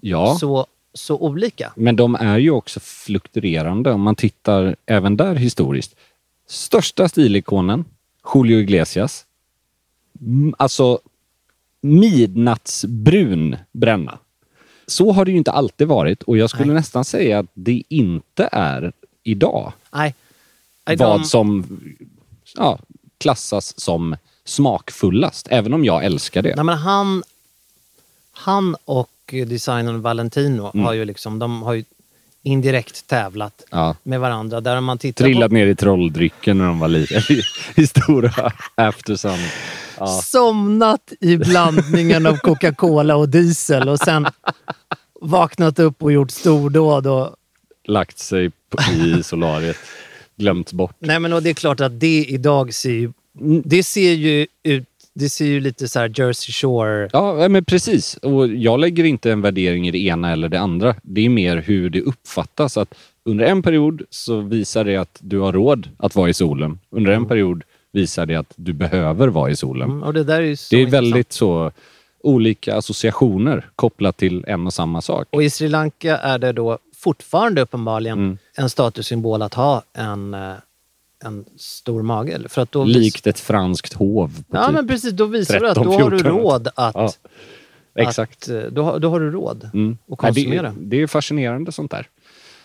[0.00, 1.72] Ja, så, så olika.
[1.76, 5.96] men de är ju också fluktuerande om man tittar även där historiskt.
[6.46, 7.84] Största stilikonen,
[8.34, 9.26] Julio Iglesias.
[10.20, 11.00] Mm, Alltså
[11.80, 14.18] midnattsbrun bränna.
[14.86, 16.74] Så har det ju inte alltid varit och jag skulle Nej.
[16.74, 18.92] nästan säga att det inte är
[19.22, 20.14] idag Nej,
[20.96, 21.80] vad de- som
[22.56, 22.78] ja,
[23.18, 25.46] klassas som smakfullast.
[25.50, 26.54] Även om jag älskar det.
[26.56, 27.22] Nej, men han,
[28.32, 29.10] han och
[29.46, 30.86] designern Valentino Mm.
[30.86, 31.84] har ju liksom, de har ju
[32.42, 33.96] indirekt tävlat Ja.
[34.02, 34.60] med varandra.
[34.60, 37.22] Där man tittar Trillat på, ner i trolldrycken när de var lite
[37.80, 39.38] i, stora aftersun.
[39.98, 40.06] Ja.
[40.06, 44.26] somnat i blandningen av Coca-Cola och diesel och sen
[45.20, 47.06] vaknat upp och gjort stordåd.
[47.06, 47.36] Och,
[47.84, 48.50] Lagt sig
[48.92, 49.76] i solariet.
[50.40, 50.96] Glömt bort.
[50.98, 53.12] nej men och det är klart att det idag ser ju,
[53.64, 57.08] det ser ju ut, det ser ju lite så här Jersey Shore.
[57.12, 58.16] Ja, men precis.
[58.16, 60.94] Och jag lägger inte en värdering i det ena eller det andra.
[61.02, 62.76] Det är mer hur det uppfattas.
[62.76, 66.78] Att under en period så visar det att du har råd att vara i solen.
[66.90, 69.90] Under en period visar det att du behöver vara i solen.
[69.90, 71.72] Mm, och det där är så det är väldigt så
[72.22, 75.28] olika associationer kopplat till en och samma sak.
[75.30, 78.38] Och i Sri Lanka är det då fortfarande uppenbarligen Mm.
[78.56, 80.52] en statussymbol att ha en, eh,
[81.24, 82.38] en stor mage.
[82.48, 84.42] För att då Likt ett franskt hov.
[84.52, 84.74] Ja typ.
[84.74, 86.38] men precis, då visar du att 13, då har du 14.
[86.38, 86.94] råd att...
[86.94, 87.12] Ja,
[87.94, 88.42] exakt.
[88.42, 89.92] Att, eh, då, då har du råd Mm.
[89.92, 90.74] att Nej, det, konsumera.
[90.78, 92.06] det är fascinerande sånt där.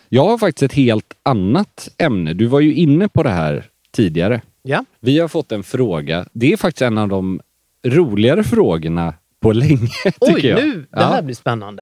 [0.10, 2.34] Jag har faktiskt ett helt annat ämne.
[2.34, 4.42] Du var ju inne på det här tidigare.
[4.62, 4.86] Ja.
[5.00, 6.26] Vi har fått en fråga.
[6.34, 7.40] Det är faktiskt en av de
[7.88, 10.64] roligare frågorna på länge, Oj, tycker jag.
[10.66, 10.86] nu!
[10.92, 11.82] Det här blir spännande.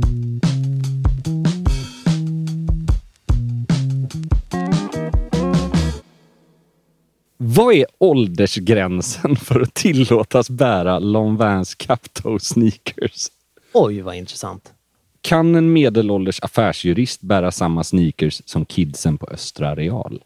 [7.43, 13.27] Vad är åldersgränsen för att tillåtas bära Long Vans Capto sneakers?
[13.73, 14.73] Oj, vad intressant.
[15.21, 20.21] Kan en medelålders affärsjurist bära samma sneakers som kidsen på Östra Areal?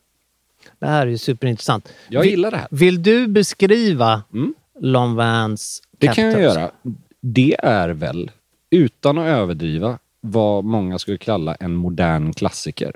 [0.79, 1.89] Det här är ju superintressant.
[2.09, 2.67] Jag Vill- gillar det här.
[2.71, 4.53] Vill du beskriva Mm.
[4.79, 6.71] Long Vans Det kan jag göra.
[7.21, 8.31] Det är väl,
[8.69, 12.95] utan att överdriva, vad många skulle kalla en modern klassiker.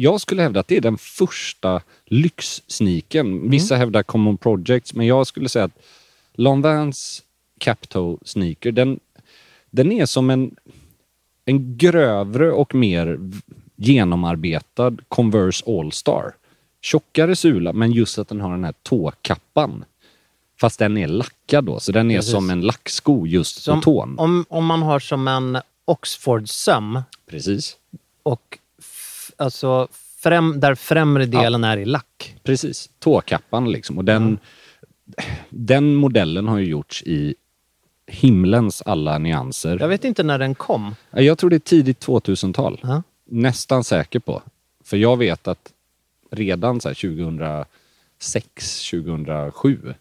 [0.00, 3.50] Jag skulle hävda att det är den första lyxsniken.
[3.50, 5.78] Vissa hävdar Common Projects, men jag skulle säga att
[6.32, 7.22] Long Vans
[7.58, 9.00] Capto sneaker, den,
[9.70, 10.56] den är som en,
[11.44, 13.18] en grövre och mer
[13.76, 16.34] genomarbetad Converse All-Star.
[16.80, 19.84] Tjockare sula, men just att den har den här tåkappan.
[20.60, 22.32] Fast den är lackad då, så den är Precis.
[22.32, 24.18] som en lacksko just Som, på tån.
[24.18, 27.76] om, om man har som en Oxford-söm Precis.
[28.22, 28.58] och
[29.38, 32.36] alltså främ, där främre delen är i lack.
[32.42, 32.90] Precis.
[32.98, 33.98] Tåkappan liksom.
[33.98, 34.38] Och den,
[35.50, 37.34] den modellen har ju gjorts i
[38.06, 39.78] himlens alla nyanser.
[39.80, 40.94] Jag vet inte när den kom.
[41.10, 42.80] Jag tror det är tidigt 2000-tal.
[42.82, 43.02] Ja.
[43.24, 44.42] Nästan säker på.
[44.84, 45.72] För jag vet att
[46.30, 49.94] redan så här 2006, 2007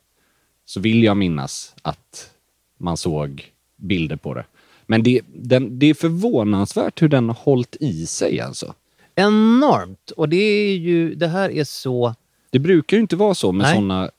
[0.65, 2.32] så vill jag minnas att
[2.78, 4.45] man såg bilder på det.
[4.86, 8.73] Men det, den, det är förvånansvärt hur den har hållit i sig alltså.
[9.17, 10.12] Enormt!
[10.12, 12.15] Och det är ju, det här är så...
[12.49, 13.75] Det brukar ju inte vara så med Nej.
[13.75, 14.10] såna,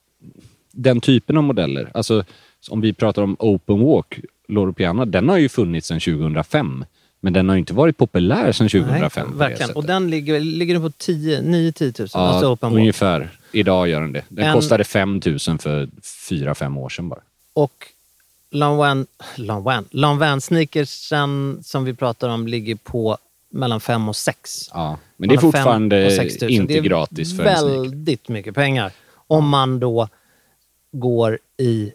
[0.71, 1.91] den typen av modeller.
[1.93, 2.23] Alltså
[2.69, 6.85] om vi pratar om Open Walk, Loro Piana, den har ju funnits sedan 2005.
[7.21, 9.27] Men den har ju inte varit populär sedan 2005.
[9.27, 9.71] på det verkligen.
[9.71, 12.07] Och den ligger, ligger den på 9-10 000?
[12.13, 12.79] Ja, alltså open walk.
[12.79, 13.29] ungefär.
[13.51, 14.23] Idag gör den det.
[14.29, 15.89] Den En- kostade 5 000 för
[16.29, 17.21] 4-5 år sedan bara.
[17.53, 17.85] Och
[18.51, 23.17] Lanvin, Lanvin, Lanvin sneakersen som vi pratar om ligger på
[23.51, 24.69] mellan 5 och 6.
[24.73, 27.79] Ja, men det är fortfarande inte det är gratis för en sneaker.
[27.81, 28.91] väldigt mycket pengar.
[29.27, 30.07] Om man då
[30.91, 31.91] går i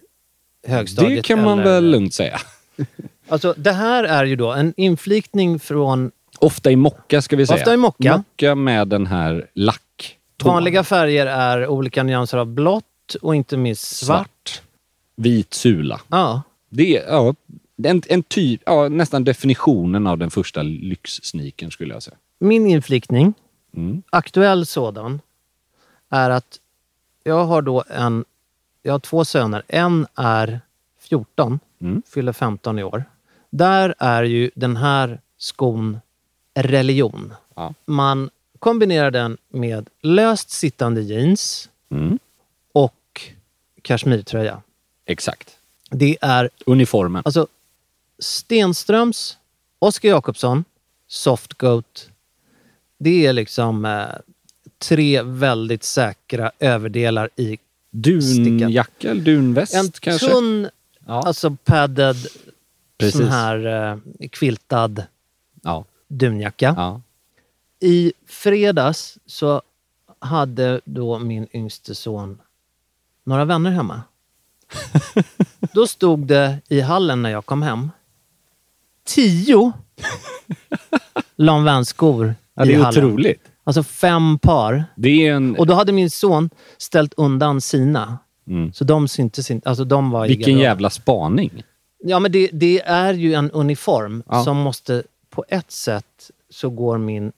[0.67, 1.17] högstadiet.
[1.17, 2.41] Det kan man eller- väl lugnt säga.
[3.29, 7.57] Alltså, det här är ju då en inflikning från Ofta i mocka ska vi säga.
[7.59, 8.17] Ofta i mocka.
[8.17, 10.19] Mocka med den här lack.
[10.45, 14.19] vanliga färger är olika nyanser av blått och inte minst svart.
[14.49, 14.63] svart.
[15.17, 16.01] Vit sula.
[16.09, 17.35] Ja, Det är ja,
[17.83, 22.17] en, en typ, ja, nästan definitionen av den första lyxsneakern skulle jag säga.
[22.39, 23.35] min inflikning,
[23.77, 24.03] Mm.
[24.11, 25.21] aktuell sådan,
[26.11, 26.61] är att
[27.25, 28.25] jag har då en...
[28.83, 29.63] Jag har två söner.
[29.69, 30.61] En är
[31.01, 32.03] 14, Mm.
[32.07, 33.05] fyller 15 i år.
[33.51, 35.99] Där är ju den här skon
[36.55, 37.35] religion.
[37.55, 37.75] Ja.
[37.87, 42.19] Man kombinerar den med löst sittande jeans Mm.
[42.73, 43.21] och
[43.83, 44.63] kashmirtröja.
[45.07, 45.57] Exakt.
[45.91, 47.23] Det är Uniformen.
[47.27, 47.47] alltså
[48.19, 49.37] Stenströms,
[49.79, 50.65] Oskar Jakobsson,
[51.07, 52.09] Softgoat.
[52.99, 54.05] Det är liksom eh,
[54.79, 57.59] tre väldigt säkra överdelar i
[57.91, 60.29] Dunjacka eller dunväst en kanske?
[60.29, 60.69] tunn,
[61.07, 61.23] Ja.
[61.27, 62.17] alltså padded,
[62.99, 63.21] Precis.
[63.21, 65.03] sån här eh, quiltad
[65.63, 65.85] Ja.
[66.09, 66.75] dunjacka.
[66.77, 67.01] ja.
[67.81, 69.63] I fredags så
[70.19, 72.39] hade då min yngste son
[73.25, 74.03] några vänner hemma.
[75.73, 77.91] Då stod det i hallen när jag kom hem
[79.05, 79.73] tio
[81.37, 83.05] Lanvin-skor ja det är hallen.
[83.05, 83.43] otroligt.
[83.65, 84.85] Alltså fem par.
[84.97, 85.57] Det är en...
[85.57, 88.19] Och då hade min son ställt undan sina.
[88.49, 88.73] Mm.
[88.73, 89.69] Så de syntes inte.
[89.69, 91.63] Alltså de var Vilken jävla spaning.
[92.05, 94.45] Ja, men det, det är ju en uniform Ja.
[94.45, 95.03] som måste...
[95.31, 97.33] På ett sätt så går min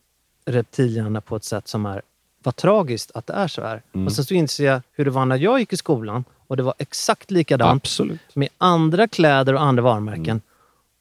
[0.47, 2.03] reptilhjärna på ett sätt som är...
[2.43, 3.83] Vad tragiskt att det är så här.
[3.93, 4.07] Mm.
[4.07, 6.63] Och sen så inser jag hur det var när jag gick i skolan och det
[6.63, 8.21] var exakt likadant Absolut.
[8.37, 10.25] med andra kläder och andra varumärken.
[10.25, 10.41] Mm.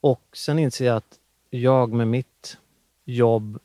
[0.06, 1.16] Och sen inser jag att
[1.50, 2.58] jag med mitt
[3.06, 3.60] jobb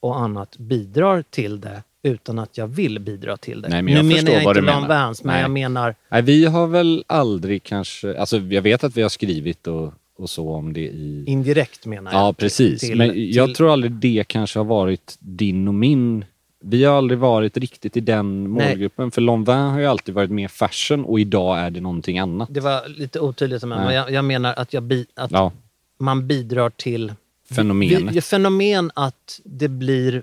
[0.00, 3.68] och annat bidrar till det utan att jag vill bidra till det.
[3.68, 4.88] Nej, men jag nu förstår menar jag inte du Lan menar.
[5.04, 5.42] Vans, men Nej.
[5.42, 5.94] jag menar...
[6.08, 8.18] Nej, vi har väl aldrig kanske...
[8.18, 11.24] Alltså jag vet att vi har skrivit och, och så om det i...
[11.26, 12.20] Indirekt menar jag.
[12.20, 12.80] Ja, precis.
[12.80, 16.24] till- Men jag till- tror aldrig det kanske har varit din och min...
[16.64, 18.68] Vi har aldrig varit riktigt i den Nej.
[18.68, 19.10] målgruppen.
[19.10, 22.48] För Lanvin har ju alltid varit mer fashion och idag är det någonting annat.
[22.54, 23.94] Det var lite otydligt, men Nej.
[23.94, 25.52] jag, jag menar att, jag bi, att Ja,
[25.98, 27.12] man bidrar till
[27.50, 28.14] fenomenet.
[28.14, 30.22] vi, fenomen att det blir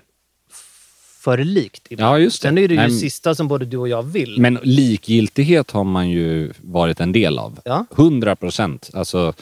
[1.20, 1.86] för likt.
[1.90, 2.14] ibland.
[2.14, 2.48] Ja, just det.
[2.48, 4.40] Sen är det ju Nej, sista som både du och jag vill.
[4.40, 7.60] Men likgiltighet har man ju varit en del av.
[7.64, 7.86] Ja.
[7.96, 8.90] 100 procent.
[8.94, 9.32] Alltså,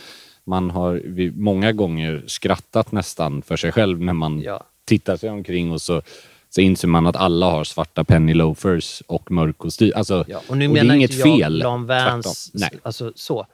[0.44, 1.02] man har
[1.40, 4.64] många gånger skrattat nästan för sig själv när man Ja.
[4.84, 6.02] tittar sig omkring och så,
[6.50, 9.92] så inser man att alla har svarta penny loafers och mörk kostym.
[9.96, 11.62] Alltså, Ja, och nu och det är menar inget jag fel.
[11.86, 12.50] Vans.
[12.54, 12.70] Nej.
[12.82, 13.46] alltså så.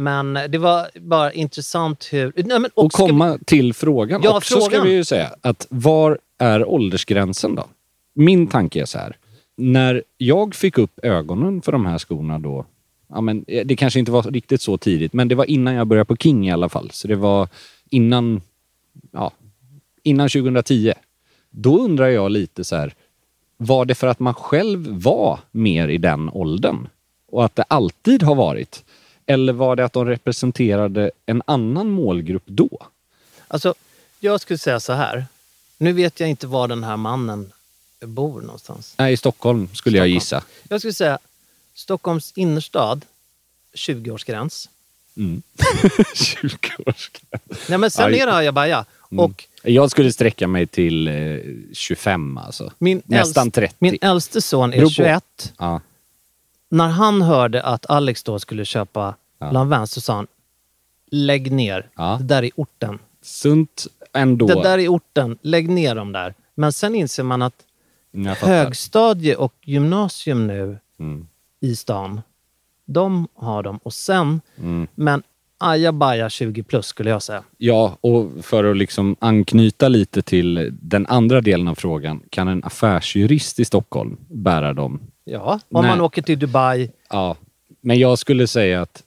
[0.00, 2.32] Men det var bara intressant hur...
[2.36, 4.86] Nej, men, Och ska vi- komma till frågan Ja, också ska frågan.
[4.86, 5.30] vi ju säga.
[5.40, 7.64] Att var är åldersgränsen då?
[8.14, 9.16] Min tanke är så här.
[9.56, 12.64] När jag fick upp ögonen för de här skorna då.
[13.08, 15.86] Ja, men eh, det kanske inte var riktigt så tidigt, men det var innan jag
[15.86, 16.90] började på King i alla fall.
[16.92, 17.48] Så det var
[17.90, 18.42] innan,
[19.12, 19.30] ja,
[20.02, 20.92] innan 2010.
[21.50, 22.94] Då undrar jag lite så här.
[23.56, 26.88] Var det för att man själv var mer i den åldern?
[27.32, 28.84] Och att det alltid har varit?
[29.32, 32.86] Eller var det att de representerade en annan målgrupp då?
[33.48, 33.74] Alltså,
[34.20, 35.26] jag skulle säga så här.
[35.78, 37.52] Nu vet jag inte var den här mannen
[38.00, 38.94] bor någonstans.
[38.98, 40.14] Nej, i Stockholm skulle jag Stockholm.
[40.14, 40.42] gissa.
[40.68, 41.18] Jag skulle säga
[41.74, 43.04] Stockholms innerstad,
[43.74, 44.68] 20-årsgräns.
[45.16, 45.42] Mm.
[46.14, 47.10] 20 års
[47.68, 48.18] Nej men sen Aj.
[48.20, 48.84] är det ajabaja.
[49.10, 49.24] Mm.
[49.24, 51.38] Och Jag skulle sträcka mig till eh,
[51.72, 52.72] 25 alltså.
[52.78, 53.74] min, Nästan äldst- 30.
[53.78, 54.92] min äldste son är Beror på.
[54.94, 55.52] 21.
[55.58, 55.80] Ja.
[56.72, 59.50] När han hörde att Alex då skulle köpa Ja.
[59.50, 60.26] Lanvin så sa han
[61.12, 61.88] Lägg ner.
[61.96, 62.16] Ja.
[62.20, 62.98] Det där är orten.
[63.22, 64.46] Sunt ändå.
[64.46, 65.38] Det där är orten.
[65.42, 66.34] Lägg ner dem där.
[66.54, 67.54] Men sen inser man att
[68.38, 68.46] fattar.
[68.46, 71.26] högstadie och gymnasium nu Mm.
[71.60, 72.20] i stan,
[72.86, 73.78] de har dem.
[73.82, 74.86] Och sen, Mm.
[74.94, 75.22] men
[75.58, 77.42] ajabaja 20 plus skulle jag säga.
[77.58, 82.22] Ja, och för att liksom anknyta lite till den andra delen av frågan.
[82.30, 85.00] Kan en affärsjurist i Stockholm bära dem?
[85.24, 85.90] Ja, om Nej.
[85.90, 86.90] man åker till Dubai.
[87.10, 87.36] Ja,
[87.80, 89.02] men jag skulle säga att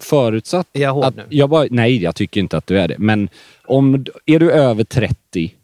[0.00, 1.22] förutsatt Är jag hård att nu?
[1.28, 2.98] jag bara, Nej, jag tycker inte att du är det.
[2.98, 3.28] Men
[3.64, 5.54] om, är du över 30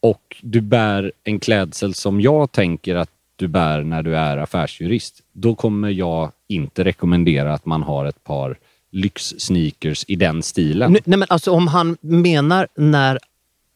[0.00, 5.22] och du bär en klädsel som jag tänker att du bär när du är affärsjurist,
[5.32, 8.58] då kommer jag inte rekommendera att man har ett par
[8.92, 10.92] lyxsneakers i den stilen.
[10.92, 13.18] Nu, nej men alltså om han menar när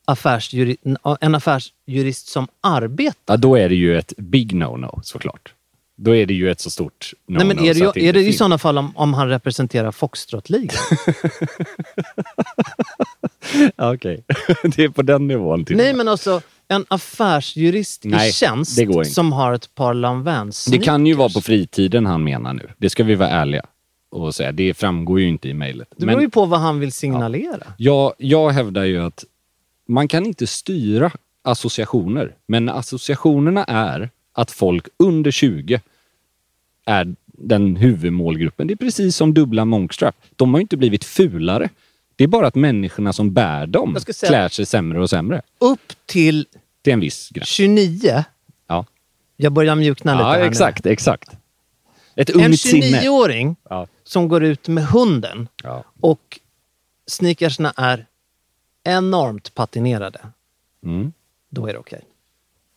[0.04, 0.76] affärsjuri,
[1.20, 3.34] en affärsjurist som arbetar.
[3.34, 5.54] Ja, då är det ju ett big no-no såklart.
[5.96, 7.38] Då är det ju ett så stort no-no.
[7.38, 10.76] nej men är det, ju, är det i sådana fall om, om han representerar Foxtrot-ligan?
[13.76, 14.24] Ja, Okej,
[14.76, 15.64] det är på den nivån.
[15.64, 20.64] till nej men alltså en affärsjurist Nej, i tjänst det som har ett par Lanvins
[20.64, 22.70] Det kan ju vara på fritiden han menar nu.
[22.78, 23.62] Det ska vi vara ärliga
[24.10, 24.52] och säga.
[24.52, 25.88] Det framgår ju inte i mejlet.
[25.96, 27.66] Det beror ju på vad han vill signalera.
[27.76, 29.24] jag, jag hävdar ju att
[29.86, 31.10] man kan inte styra
[31.42, 32.34] associationer.
[32.46, 35.80] Men associationerna är att folk under 20
[36.86, 38.66] är den huvudmålgruppen.
[38.66, 40.16] Det är precis som dubbla monkstrap.
[40.36, 41.68] De har ju inte blivit fulare.
[42.16, 45.42] Det är bara att människorna som bär dem säga- klär sig sämre och sämre.
[45.58, 46.46] Upp till
[46.84, 47.48] är en viss gräns.
[47.48, 48.24] 29,
[48.66, 48.86] Ja,
[49.36, 51.30] jag börjar mjukna lite ja här exakt, exakt.
[52.16, 52.40] Ett nu.
[52.40, 52.86] En ungt sinne.
[53.00, 53.86] 29-åring Ja.
[54.04, 55.84] som går ut med hunden Ja.
[56.00, 56.40] och
[57.06, 58.06] sneakersna är
[58.84, 60.20] enormt patinerade,
[60.84, 61.12] Mm.
[61.50, 62.00] då är det okej.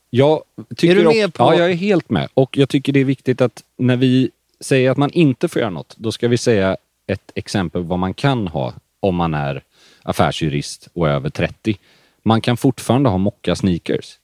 [0.09, 0.41] Jag
[0.75, 2.29] tycker Är du med på- Ja, jag är helt med.
[2.33, 5.69] Och jag tycker det är viktigt att när vi säger att man inte får göra
[5.71, 6.77] något, då ska vi säga
[7.07, 9.63] ett exempel vad man kan ha om man är
[10.03, 11.77] affärsjurist och över 30.
[12.23, 14.17] Man kan fortfarande ha mocka sneakers.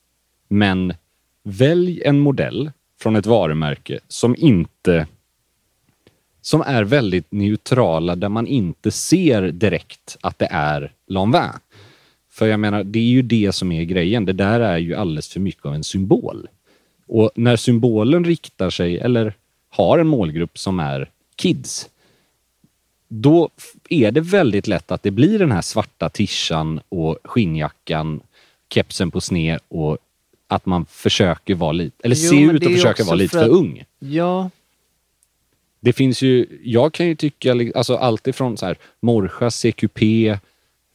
[0.47, 0.93] Men
[1.43, 2.71] välj en modell
[3.01, 5.07] från ett varumärke som inte
[6.41, 11.41] som är väldigt neutrala där man inte ser direkt att det är Lanvin.
[12.33, 14.25] För jag menar, det är ju det som är grejen.
[14.25, 16.47] Det där är ju alldeles för mycket av en symbol.
[17.07, 19.33] Och när symbolen riktar sig, eller
[19.69, 21.89] har en målgrupp som är kids,
[23.07, 23.49] då
[23.89, 28.21] är det väldigt lätt att det blir den här svarta tishan och skinnjackan,
[28.73, 29.97] kepsen på sned och
[30.47, 33.49] att man försöker vara lite, eller Jo, ser ut att försöka vara lite för för
[33.49, 33.83] ung.
[33.99, 34.49] Ja,
[35.79, 40.01] Det finns ju, jag kan ju tycka, alltså allt ifrån så här, Morcha, CQP,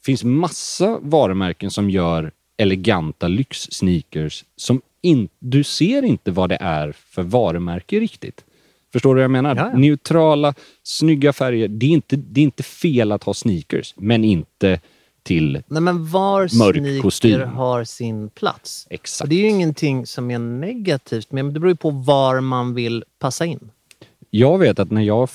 [0.05, 6.92] finns massa varumärken som gör eleganta lyxsneakers som in, du ser inte vad det är
[6.92, 8.44] för varumärke riktigt.
[8.92, 9.57] Förstår du vad jag menar?
[9.57, 9.78] Ja, ja.
[9.78, 11.68] Neutrala, snygga färger.
[11.68, 14.80] Det är, inte, det är inte fel att ha sneakers, men inte
[15.22, 15.62] till...
[15.66, 17.40] nej men var Mörk sneaker kostym.
[17.40, 18.86] har sin plats.
[18.90, 19.22] Exakt.
[19.22, 22.74] Och det är ju ingenting som är negativt, men det beror ju på var man
[22.74, 23.70] vill passa in.
[24.30, 25.28] Jag vet att när jag...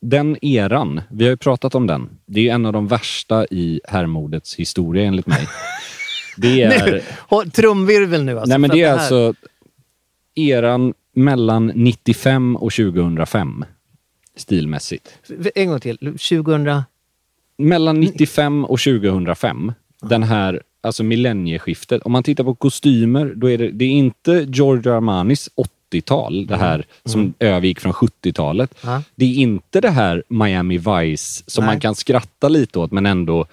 [0.00, 2.08] Den eran, vi har ju pratat om den.
[2.26, 5.48] Det är en av de värsta i herrmodets historia enligt mig.
[6.36, 7.02] Det är...
[7.40, 8.48] Nu, trumvirvel nu alltså.
[8.48, 9.48] nej men det är att här- alltså
[10.34, 13.64] eran mellan 95 och 2005.
[14.36, 15.18] Stilmässigt.
[15.54, 15.98] En gång till.
[15.98, 16.82] 2000...
[17.58, 19.72] Mellan 95 och 2005.
[20.00, 22.02] Den här, alltså millennieskiftet.
[22.02, 25.50] Om man tittar på kostymer, då är det, det är inte Giorgio Armanis
[25.90, 28.74] 80-tal, det här som övergick från 70-talet.
[28.80, 29.02] Ja.
[29.14, 31.74] Det är inte det här Miami Vice som Nej.
[31.74, 33.46] man kan skratta lite åt men ändå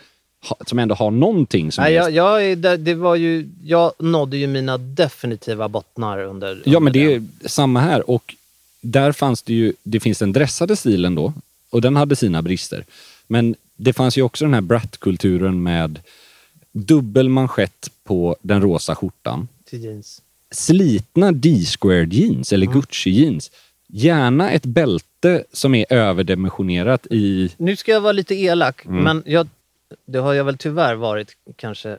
[0.65, 4.47] som ändå har någonting som Nej, jag, jag, det, det var ju, jag nådde ju
[4.47, 6.61] mina definitiva bottnar under...
[6.65, 8.09] Ja, under men det är samma här.
[8.09, 8.35] Och
[8.81, 11.33] där fanns det ju, det finns den dressade stilen då.
[11.69, 12.85] Och den hade sina brister.
[13.27, 15.99] Men det fanns ju också den här brat-kulturen med
[16.71, 19.47] dubbel manschett på den rosa skjortan.
[19.69, 20.21] Till jeans.
[20.51, 23.51] Slitna D-squared jeans eller Gucci jeans.
[23.87, 27.49] Gärna ett bälte som är överdimensionerat i...
[27.57, 29.03] Nu ska jag vara lite elak, Mm.
[29.03, 29.47] men jag,
[30.05, 31.97] det har jag väl tyvärr varit kanske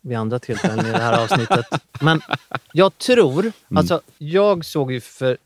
[0.00, 1.66] vid andra tillfällen i det här avsnittet.
[2.00, 2.20] Men
[2.72, 3.52] jag tror, Mm.
[3.70, 5.36] alltså jag såg ju för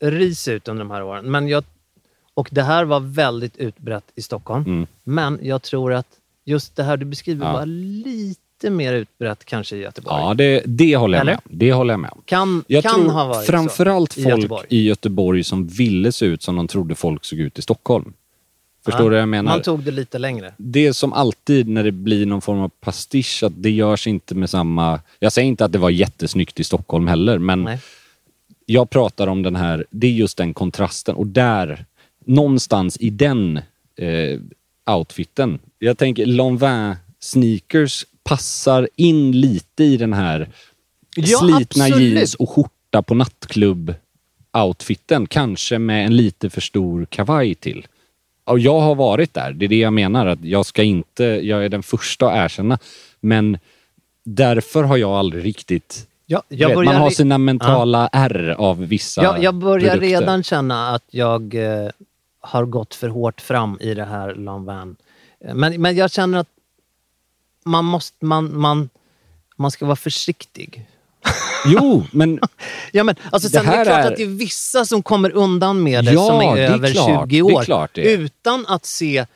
[0.00, 1.30] ris ut under de här åren.
[1.30, 1.64] Men jag,
[2.34, 4.64] och det här var väldigt utbrett i Stockholm.
[4.64, 4.86] Mm.
[5.04, 6.06] Men jag tror att
[6.44, 7.52] just det här du beskriver Ja.
[7.52, 10.16] var lite mer utbrett kanske i Göteborg.
[10.20, 11.32] Ja, det, det håller jag Eller?
[11.32, 11.58] med.
[11.58, 12.10] Det håller jag med.
[12.24, 14.66] Kan, Jag kan tror ha varit framförallt så i folk Göteborg.
[14.68, 18.12] i Göteborg som ville se ut som de trodde folk såg ut i Stockholm.
[18.84, 19.52] Förstår du vad jag menar?
[19.52, 20.54] Man tog det lite längre.
[20.56, 24.34] Det är som alltid när det blir någon form av pastisch, att det görs inte
[24.34, 25.00] med samma...
[25.18, 27.78] Jag säger inte att det var jättesnyggt i Stockholm heller, men Nej.
[28.66, 31.84] jag pratar om den här, det är just den kontrasten och där,
[32.24, 33.56] någonstans i den
[33.96, 34.40] eh,
[34.96, 40.48] outfiten, jag tänker Lanvin sneakers passar in lite i den här
[41.16, 42.12] Ja, slitna absolut.
[42.14, 43.94] jeans och skjorta på nattklubb
[44.52, 47.86] outfiten, kanske med en lite för stor kavaj till.
[48.44, 51.64] Och jag har varit där, det är det jag menar, att jag ska inte, jag
[51.64, 52.78] är den första att erkänna,
[53.20, 53.58] men
[54.24, 59.38] därför har jag aldrig riktigt Ja, vet, man har sina mentala R av vissa Ja,
[59.38, 60.20] jag börjar produkter.
[60.20, 61.90] redan känna att jag eh,
[62.40, 64.96] har gått för hårt fram i det här Lanvin.
[65.54, 66.48] Men, men jag känner att
[67.64, 68.88] man måste, man, man,
[69.56, 70.86] man ska vara försiktig.
[71.66, 72.40] Jo, men
[72.92, 75.30] Ja, men, alltså, Det sen, det, är klart är- att det är vissa som kommer
[75.30, 77.88] undan med det Ja, som är, det är över klart, 20 det är år.
[77.94, 78.12] det.
[78.12, 79.26] Utan att se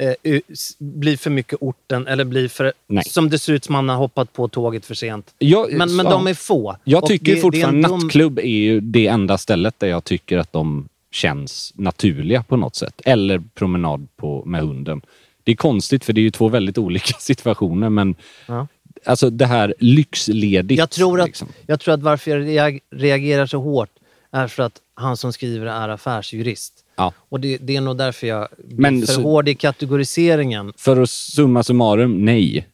[0.00, 0.40] eh,
[0.78, 3.04] bli för mycket orten eller bli för, Nej.
[3.04, 5.34] som det ser ut som man har hoppat på tåget för sent.
[5.38, 6.12] jag, Men, men ja.
[6.12, 6.76] de är få.
[6.84, 10.38] Jag tycker det- det fortfarande dum- nattklubb är ju det enda stället där jag tycker
[10.38, 13.00] att de känns naturliga på något sätt.
[13.04, 15.00] Eller promenad på, med hunden.
[15.44, 18.14] Det är konstigt för det är ju två väldigt olika situationer men
[18.46, 18.66] Ja.
[19.04, 20.78] alltså det här lyxledigt.
[20.78, 21.48] Jag tror, att, liksom.
[21.66, 23.90] jag tror att varför jag reag- reagerar så hårt
[24.30, 26.72] är för att han som skriver är affärsjurist.
[26.96, 27.12] Ja.
[27.28, 30.72] Och det, det är nog därför jag blir för hård i kategoriseringen.
[30.76, 32.68] För att summa summarum, nej.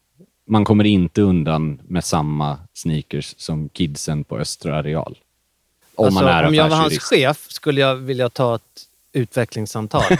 [0.46, 5.18] Man kommer inte undan med samma sneakers som kidsen på Östra Areal.
[5.94, 8.62] Om Alltså, man är om jag var hans chef skulle jag vilja ta ett
[9.12, 10.02] utvecklingssamtal.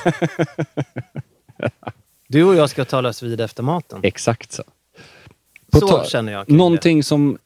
[2.29, 4.01] du och jag ska talas vid efter maten.
[4.03, 4.63] Exakt så.
[5.73, 6.59] Så känner jag kring det.
[6.59, 7.39] Någonting som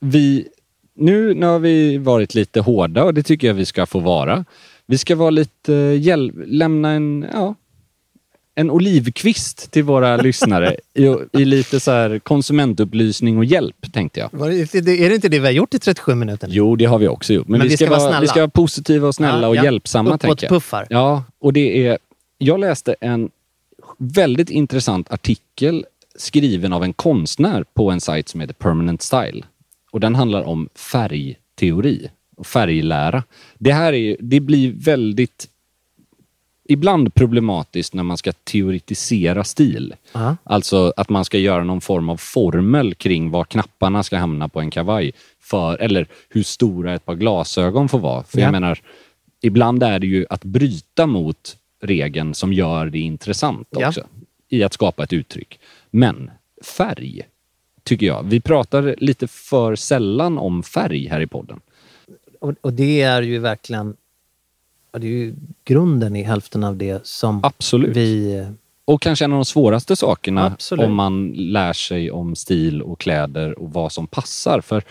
[0.00, 0.48] vi...
[0.96, 4.44] Nu, nu har vi varit lite hårda och det tycker jag vi ska få vara.
[4.86, 7.54] Vi ska vara lite hjälp, lämna en, ja,
[8.54, 14.28] en olivkvist till våra lyssnare i, i lite så här konsumentupplysning och hjälp, tänkte jag.
[14.32, 16.48] Var är det inte det vi har gjort i 37 minuter?
[16.48, 16.54] nu?
[16.54, 17.48] Jo, det har vi också gjort.
[17.48, 18.20] Men, vi, ska vara, snälla.
[18.20, 19.64] vi ska vara positiva och snälla Ja, och ja.
[19.64, 20.50] hjälpsamma, Uppåt tänker jag.
[20.50, 20.86] puffar.
[20.90, 21.98] Ja, och det är...
[22.38, 23.30] Jag läste en
[24.12, 25.84] väldigt intressant artikel
[26.16, 29.42] skriven av en konstnär på en sajt som heter Permanent Style.
[29.90, 33.22] Och den handlar om färgteori och färglära.
[33.58, 35.48] Det här är, det blir väldigt
[36.68, 39.94] ibland problematiskt när man ska teoretisera stil.
[40.12, 40.36] Ja.
[40.44, 44.60] Alltså att man ska göra någon form av formel kring var knapparna ska hamna på
[44.60, 45.12] en kavaj.
[45.40, 48.24] För, eller hur stora ett par glasögon får vara.
[48.24, 48.44] För Ja.
[48.44, 48.78] jag menar,
[49.42, 53.88] ibland är det ju att bryta mot regeln som gör det intressant Ja.
[53.88, 54.06] också.
[54.48, 55.60] I att skapa ett uttryck.
[55.90, 56.30] Men
[56.64, 57.22] färg,
[57.82, 58.22] tycker jag.
[58.22, 61.60] Vi pratar lite för sällan om färg här i podden.
[62.40, 63.96] Och, och det är ju verkligen
[64.98, 67.96] det är ju grunden i hälften av det som Absolut.
[67.96, 68.46] vi...
[68.84, 70.84] Och kanske en av de svåraste sakerna Absolut.
[70.84, 74.60] om man lär sig om stil och kläder och vad som passar.
[74.60, 74.82] För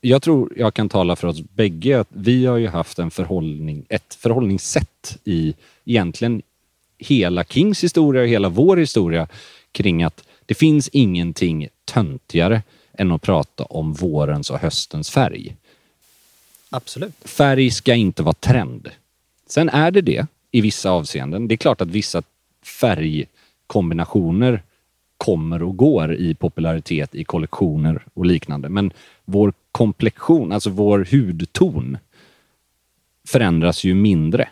[0.00, 3.84] jag tror jag kan tala för oss bägge att vi har ju haft en förhållning,
[3.88, 5.54] ett förhållningssätt i
[5.84, 6.42] egentligen
[6.98, 9.28] hela Kings historia och hela vår historia
[9.72, 12.62] kring att det finns ingenting töntigare
[12.92, 15.56] än att prata om vårens och höstens färg.
[16.70, 17.14] Absolut.
[17.24, 18.88] Färg ska inte vara trend.
[19.46, 21.48] Sen är det det i vissa avseenden.
[21.48, 22.22] Det är klart att vissa
[22.80, 24.62] färgkombinationer
[25.16, 28.68] kommer och går i popularitet i kollektioner och liknande.
[28.68, 28.92] Men
[29.24, 31.98] vår komplexion, alltså vår hudton,
[33.28, 34.48] förändras ju mindre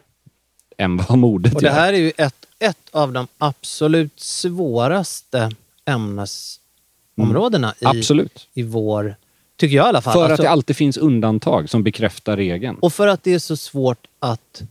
[0.79, 1.75] än vad modet Och det gör.
[1.75, 5.51] här är ju ett, ett av de absolut svåraste
[5.85, 8.49] ämnesområdena i, Absolut.
[8.55, 9.17] i vår...
[9.57, 10.13] Tycker jag i alla fall.
[10.13, 12.77] För att Alltså- det alltid finns undantag som bekräftar regeln.
[12.81, 14.63] Och för att det är så svårt att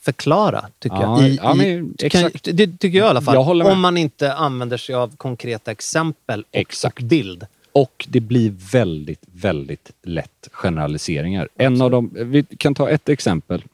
[0.00, 1.30] förklara, tycker Ja, jag.
[1.30, 2.10] I, ja, men i.
[2.10, 3.62] Kan, det tycker jag i alla fall.
[3.62, 6.98] Om man inte använder sig av konkreta exempel och, Exakt.
[6.98, 7.46] och bild.
[7.72, 11.48] Och det blir väldigt, väldigt lätt generaliseringar.
[11.54, 13.64] En av de, vi kan ta ett exempel.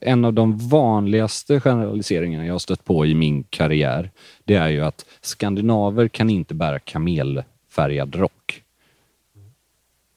[0.00, 4.10] En av de vanligaste generaliseringarna jag har stött på i min karriär,
[4.44, 8.62] det är ju att skandinaver kan inte bära kamelfärgad rock.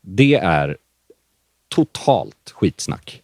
[0.02, 0.78] Det är
[1.68, 3.22] totalt skitsnack.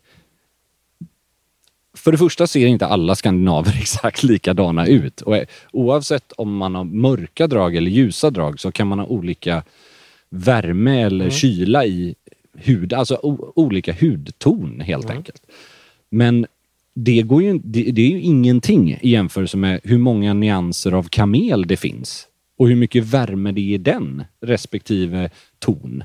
[1.93, 5.21] För det första ser inte alla skandinaver exakt likadana ut.
[5.21, 5.37] Och
[5.71, 9.63] oavsett om man har mörka drag eller ljusa drag så kan man ha olika
[10.33, 12.15] värme eller kyla i
[12.53, 13.19] hud, alltså
[13.55, 15.41] olika hudton helt enkelt.
[16.09, 16.45] Men
[16.93, 21.03] det, går ju, det, det är ju ingenting i jämförelse med hur många nyanser av
[21.03, 22.27] kamel det finns.
[22.57, 25.29] Och hur mycket värme det är i den respektive
[25.59, 26.03] ton.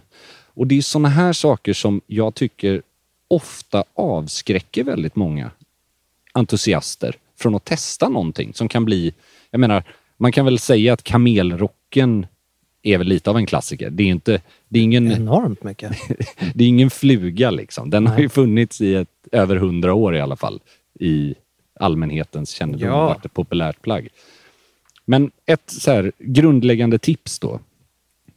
[0.54, 2.82] Och det är såna här saker som jag tycker
[3.28, 5.50] ofta avskräcker väldigt många
[6.32, 9.14] entusiaster från att testa någonting som kan bli...
[9.50, 9.84] Jag menar,
[10.16, 12.26] man kan väl säga att kamelrocken
[12.82, 13.90] är väl lite av en klassiker.
[13.90, 14.42] Det är inte...
[14.68, 15.92] Det är ingen, Enormt mycket.
[16.54, 17.90] det är ingen fluga liksom.
[17.90, 20.60] Den har ju funnits i ett, över hundra år i alla fall.
[21.00, 21.34] I
[21.80, 23.02] allmänhetens kännedom Ja.
[23.02, 24.08] och varit ett populärt plagg.
[25.04, 27.60] Men ett så här grundläggande tips då.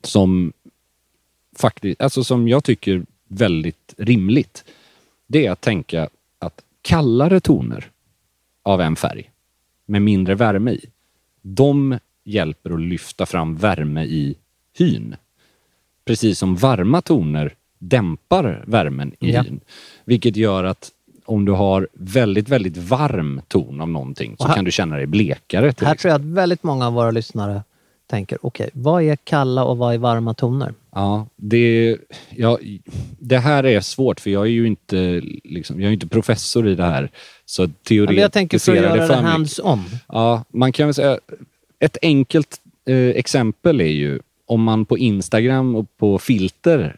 [0.03, 0.53] Som
[1.55, 4.65] faktiskt, alltså som jag tycker väldigt rimligt.
[5.27, 7.89] Det är att tänka att kallare toner
[8.63, 9.31] av en färg
[9.85, 10.85] med mindre värme i.
[11.41, 11.99] De
[12.31, 14.35] hjälper att lyfta fram värme i
[14.77, 15.15] hyn.
[16.05, 19.41] Precis som varma toner dämpar värmen i Ja.
[19.41, 19.59] hyn.
[20.05, 20.89] Vilket gör att
[21.25, 25.05] om du har väldigt, väldigt varm ton av någonting så här- kan du känna dig
[25.05, 25.61] blekare.
[25.61, 25.97] Här exempel.
[25.97, 27.63] tror jag att väldigt många av våra lyssnare
[28.07, 30.73] tänker, okej, vad är kalla och vad är varma toner?
[30.91, 31.97] Ja, det,
[32.29, 32.59] ja,
[33.19, 36.75] det här är svårt för jag är ju inte, liksom, jag är inte professor i
[36.75, 37.11] det här.
[37.45, 39.31] Så Ja, men jag tänker för att teoretisera göra det mycket.
[39.31, 39.79] hands-on.
[40.07, 41.19] Ja, man kan väl säga...
[41.81, 46.95] Ett enkelt eh, exempel är ju om man på Instagram och på filter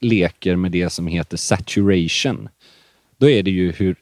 [0.00, 2.48] leker med det som heter saturation.
[3.18, 3.96] Då är det ju hur,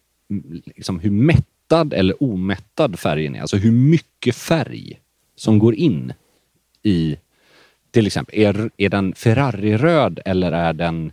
[0.64, 3.40] liksom, hur mättad eller omättad färgen är.
[3.40, 5.00] Alltså hur mycket färg
[5.36, 6.12] som går in
[6.82, 7.16] i...
[7.90, 11.12] Till exempel, är, är den Ferrari-röd eller är den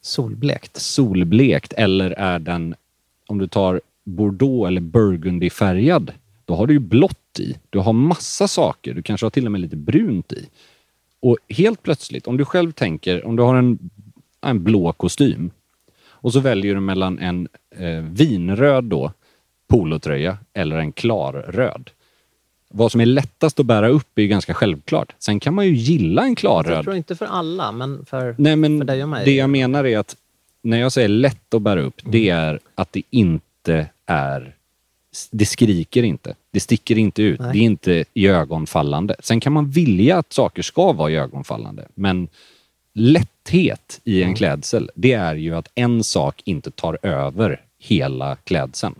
[0.00, 0.76] Solblekt.
[0.76, 2.74] solblekt eller är den,
[3.26, 6.12] om du tar Bordeaux eller Burgundy-färgad,
[6.50, 7.56] då har du ju blått i.
[7.70, 8.94] Du har massa saker.
[8.94, 10.48] Du kanske har till och med lite brunt i.
[11.20, 13.78] Och helt plötsligt, om du själv tänker, om du har en,
[14.46, 15.50] en blå kostym
[16.08, 19.12] och så väljer du mellan en eh, vinröd då,
[19.68, 21.90] polotröja eller en klarröd.
[22.70, 25.14] Vad som är lättast att bära upp är ju ganska självklart.
[25.18, 26.84] Sen kan man ju gilla en Jag klarröd.
[26.84, 29.24] tror inte för alla, men för, Nej, men för dig och mig.
[29.24, 30.16] det jag menar är att
[30.62, 32.44] när jag säger lätt att bära upp, det Mm.
[32.52, 34.56] är att det inte är...
[35.30, 36.34] Det skriker inte.
[36.50, 37.40] Det sticker inte ut.
[37.40, 37.52] Nej.
[37.52, 39.16] Det är inte iögonfallande.
[39.20, 42.28] Sen kan man vilja att saker ska vara iögonfallande, men
[42.92, 48.94] lätthet i en klädsel, det är ju att en sak inte tar över hela klädseln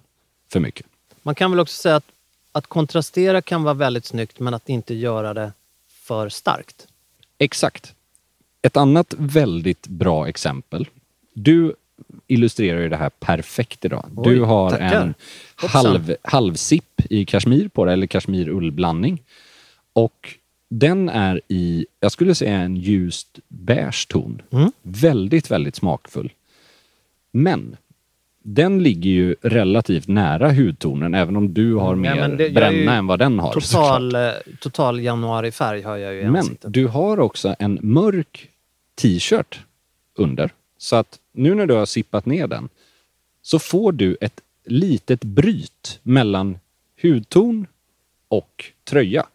[0.53, 0.87] för mycket.
[1.23, 2.05] Man kan väl också säga att,
[2.53, 5.53] att kontrastera kan vara väldigt snyggt men att inte göra det
[5.89, 6.87] för starkt.
[7.39, 7.95] Exakt.
[8.63, 10.89] Ett annat väldigt bra exempel.
[11.33, 11.75] Du
[12.27, 14.05] illustrerar ju det här perfekt idag.
[14.17, 15.03] Oj, du har tackar.
[15.03, 15.15] en
[15.57, 19.19] halv, halvsipp i kashmir på dig, eller kashmir-ullblandning.
[19.93, 20.35] Och
[20.71, 24.43] den är i, jag skulle säga en ljust beige ton.
[24.51, 24.73] Mm.
[24.83, 26.33] Väldigt, väldigt smakfull.
[27.33, 27.77] Men
[28.43, 32.95] den ligger ju relativt nära hudtonen, även om du har Ja, mer men det- bränna
[32.95, 33.53] än vad den har.
[33.53, 34.31] Total, eh,
[34.61, 36.73] total januarifärg har jag ju i Men ansiktet.
[36.73, 38.49] du har också en mörk
[39.03, 39.61] t-shirt
[40.19, 40.51] under.
[40.83, 42.69] Så att nu när du har sippat ner den
[43.43, 46.59] så får du ett litet bryt mellan
[47.03, 47.67] hudton
[48.29, 49.27] och tröja.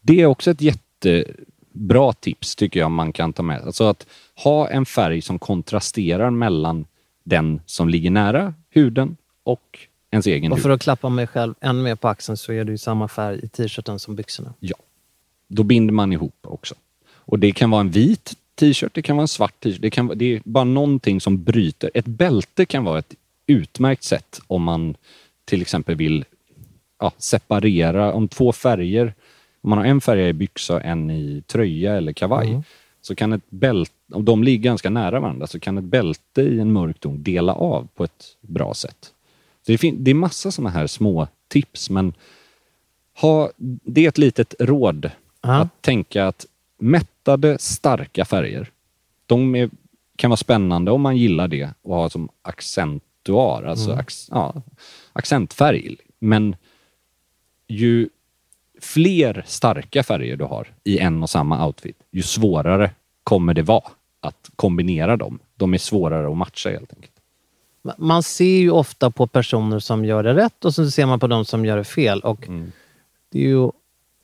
[0.00, 3.62] Det är också ett jättebra tips tycker jag man kan ta med.
[3.62, 6.84] Alltså att ha en färg som kontrasterar mellan
[7.24, 9.78] den som ligger nära huden och
[10.10, 10.62] ens egen Och hud.
[10.62, 13.40] för att klappa mig själv ännu mer på axeln så är det ju samma färg
[13.42, 14.54] i t-shirten som byxorna.
[14.60, 14.76] Ja.
[15.48, 16.74] Då binder man ihop också.
[17.08, 19.82] Och det kan vara en vit t-shirt, det kan vara en svart t-shirt.
[19.82, 21.90] Det, kan, det är bara någonting som bryter.
[21.94, 23.14] Ett bälte kan vara ett
[23.46, 24.94] utmärkt sätt om man
[25.44, 26.24] till exempel vill
[27.00, 28.12] ja, separera.
[28.12, 29.14] Om två färger,
[29.60, 32.60] om man har en färg i byxa och en i tröja eller kavaj,
[33.00, 36.60] så kan ett bälte, om de ligger ganska nära varandra, så kan ett bälte i
[36.60, 39.12] en mörk ton dela av på ett bra sätt.
[39.66, 42.14] Så det, fin- det är massa sådana här små tips, men
[43.20, 46.46] ha, det är ett litet råd att tänka att
[46.78, 48.70] mättade, starka färger,
[49.26, 49.70] de är,
[50.16, 54.54] kan vara spännande om man gillar det och ha som accentuar, alltså ax, ja,
[55.12, 55.96] accentfärg.
[56.18, 56.56] Men
[57.68, 58.08] ju
[58.80, 62.90] fler starka färger du har i en och samma outfit, ju svårare
[63.24, 63.84] kommer det vara
[64.20, 65.38] att kombinera dem.
[65.56, 67.12] De är svårare att matcha helt enkelt.
[67.98, 71.26] Man ser ju ofta på personer som gör det rätt och så ser man på
[71.26, 72.20] de som gör det fel.
[72.20, 72.72] Och Mm.
[73.32, 73.70] Det är ju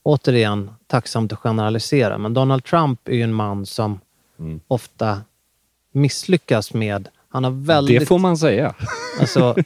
[0.02, 4.00] återigen tacksamt att generalisera, men Donald Trump är ju en man som
[4.38, 4.60] Mm.
[4.68, 5.20] ofta
[5.92, 7.08] misslyckas med...
[7.28, 8.00] Han har väldigt...
[8.00, 8.74] Det får man säga.
[9.20, 9.56] Alltså,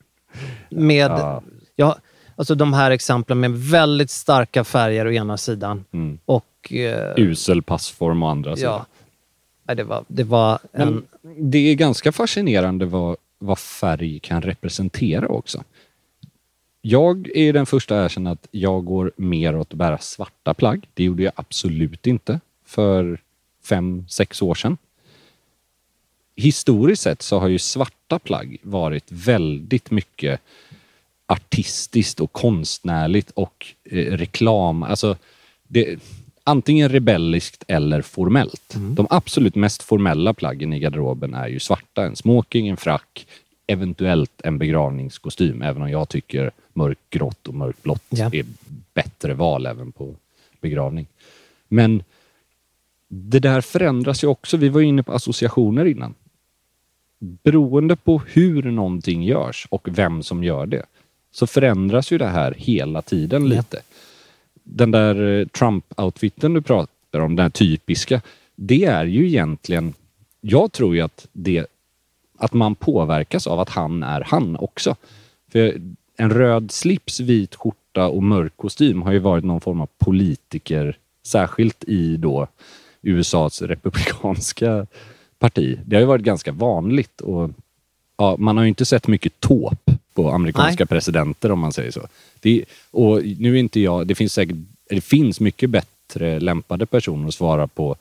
[0.68, 1.42] med, Ja.
[1.76, 1.96] ja.
[2.36, 6.18] alltså de här exemplen med väldigt starka färger å ena sidan Mm.
[6.24, 6.72] och...
[6.72, 8.72] Eh, Usel passform å andra sidan.
[8.72, 8.86] ja,
[9.64, 11.04] Nej, det var, det var en...
[11.22, 15.62] Men det är ganska fascinerande vad, vad färg kan representera också.
[16.84, 20.88] Jag är den första att erkänna att jag går mer åt att bära svarta plagg.
[20.94, 23.20] Det gjorde jag absolut inte för
[23.64, 24.76] fem, sex år sedan.
[26.36, 30.40] Historiskt sett så har ju svarta plagg varit väldigt mycket
[31.26, 34.82] artistiskt och konstnärligt och eh, reklam.
[34.82, 35.16] Alltså,
[35.68, 35.98] det,
[36.44, 38.74] antingen rebelliskt eller formellt.
[38.96, 42.04] De absolut mest formella plaggen i garderoben är ju svarta.
[42.04, 43.26] En smoking, en frack,
[43.66, 45.62] eventuellt en begravningskostym.
[45.62, 48.30] Även om jag tycker mörkgrått och mörkblått Ja.
[48.32, 48.44] är
[48.94, 50.14] bättre val även på
[50.60, 51.06] begravning.
[51.68, 52.02] Men
[53.08, 54.56] det där förändras ju också.
[54.56, 56.14] Vi var inne på associationer innan.
[57.18, 60.82] Beroende på hur någonting görs och vem som gör det
[61.32, 63.56] så förändras ju det här hela tiden Ja.
[63.56, 63.80] lite.
[64.64, 68.20] Den där eh, Trump-outfiten du pratar om, den här typiska,
[68.56, 69.94] det är ju egentligen...
[70.40, 71.66] Jag tror ju att, det,
[72.38, 74.96] att man påverkas av att han är han också.
[75.52, 75.80] För
[76.16, 80.98] en röd slips, vit skjorta och mörk kostym har ju varit någon form av politiker,
[81.26, 82.48] särskilt i då
[83.02, 84.86] USAs republikanska
[85.38, 85.78] parti.
[85.84, 87.50] Det har ju varit ganska vanligt och
[88.16, 90.88] ja, man har ju inte sett mycket tåp på amerikanska Nej.
[90.88, 92.08] presidenter om man säger så.
[92.40, 94.56] Det, och nu inte jag, det finns säkert,
[94.90, 97.96] det finns mycket bättre lämpade personer att svara på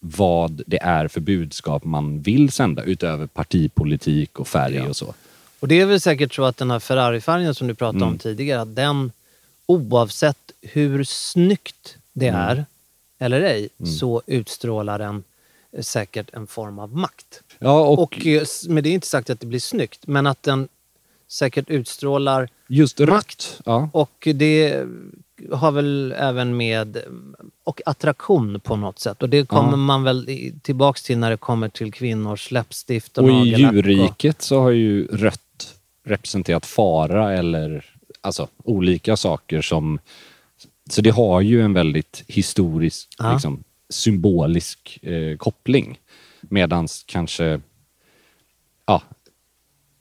[0.00, 5.14] vad det är för budskap man vill sända utöver partipolitik och färg och så.
[5.60, 8.08] Och det är väl säkert så att den här Ferrari-färgen som du pratade Mm.
[8.08, 9.12] om tidigare, att den
[9.66, 12.40] oavsett hur snyggt det Mm.
[12.40, 12.64] är
[13.18, 13.68] eller ej,
[14.00, 15.24] så utstrålar den
[15.72, 17.42] eh, säkert en form av makt.
[17.58, 20.42] Ja, och, Och, eh, men det är inte sagt att det blir snyggt, men att
[20.42, 20.68] den
[21.28, 23.60] säkert utstrålar just makt.
[23.64, 23.90] Ja.
[23.92, 24.84] Och det
[25.52, 27.02] har väl även med...
[27.64, 29.22] Och attraktion på något sätt.
[29.22, 29.76] Och det kommer Ja.
[29.76, 34.60] man väl tillbaks till när det kommer till kvinnors läppstift och, Och i djurriket så
[34.60, 35.40] har ju rött
[36.08, 37.84] representerat fara eller
[38.20, 39.98] alltså olika saker som...
[40.90, 43.32] Så det har ju en väldigt historisk, Ja.
[43.32, 45.98] liksom, symbolisk eh, koppling.
[46.40, 47.60] Medans kanske
[48.86, 49.02] ja,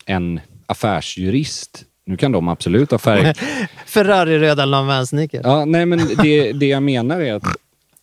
[0.05, 3.33] en affärsjurist, nu kan de absolut ha färg...
[3.85, 5.41] Ferrari-röda Lanvin-sneakers.
[5.43, 7.43] Ja, nej men det, det jag menar är att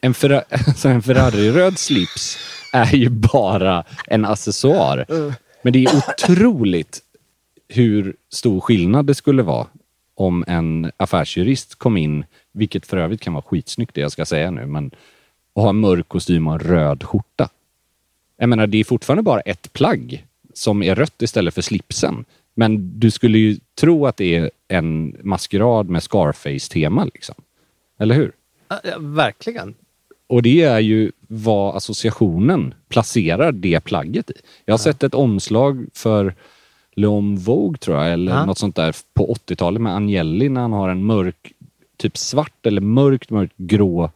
[0.01, 2.39] en, Ferra, alltså en Ferrari-röd slips
[2.73, 5.07] är ju bara en accessoar.
[5.63, 7.01] Men det är otroligt
[7.69, 9.67] hur stor skillnad det skulle vara
[10.15, 14.51] om en affärsjurist kom in, vilket för övrigt kan vara skitsnyggt det jag ska säga
[14.51, 14.91] nu, men
[15.53, 17.49] och ha en mörk kostym och en röd skjorta.
[18.37, 22.25] Jag menar, det är fortfarande bara ett plagg som är rött istället för slipsen.
[22.55, 27.35] Men du skulle ju tro att det är en maskerad med Scarface-tema liksom.
[27.99, 28.33] Eller hur?
[28.69, 29.75] Ja, ja, verkligen.
[30.27, 34.35] Och det är ju vad associationen placerar det plagget i.
[34.65, 36.35] Jag har sett ett omslag för
[36.97, 38.45] L'Homme Vogue tror jag, eller Ja.
[38.47, 41.53] något sånt där på 80-talet med Agnelli när han har en mörk,
[41.97, 44.11] typ svart eller mörkt, mörkt grå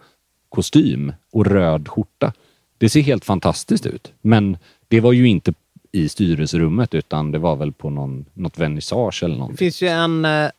[0.49, 2.33] kostym och röd skjorta.
[2.79, 4.13] Det ser helt fantastiskt ut.
[4.21, 4.57] Men
[4.89, 5.55] det var ju inte
[5.93, 9.57] i styrelserummet utan det var väl på någon, något vernissage eller Det någonting.
[9.57, 10.25] finns ju en...
[10.25, 10.51] eh,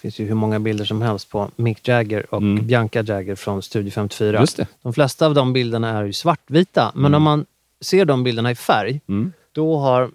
[0.00, 2.66] finns ju hur många bilder som helst på Mick Jagger och Mm.
[2.66, 4.40] Bianca Jagger från Studio 54.
[4.40, 4.66] Just det.
[4.82, 7.46] De flesta av de bilderna är ju svartvita, men om man
[7.80, 9.32] ser de bilderna i färg, Mm.
[9.52, 10.10] då har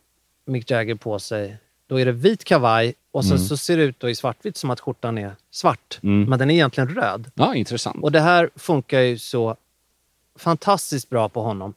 [0.46, 3.48] Mick Jagger på sig, då är det vit kavaj och sen Mm.
[3.48, 6.30] så ser det ut i svartvitt som att skjortan är svart, Mm.
[6.30, 7.32] men den är egentligen röd.
[7.34, 8.04] Ja, intressant.
[8.04, 9.56] Och det här funkar ju så
[10.39, 11.74] fantastiskt bra på honom.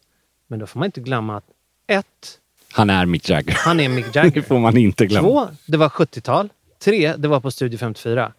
[0.46, 1.44] Men då får man inte glömma att
[1.86, 2.38] ett,
[2.72, 3.54] Han är Mick Jagger.
[3.58, 4.42] han är Mick Det Jagger.
[4.42, 5.28] får man inte glömma.
[5.28, 6.48] Två, det var 70-tal.
[6.78, 8.32] Tre, det var på Studio 54.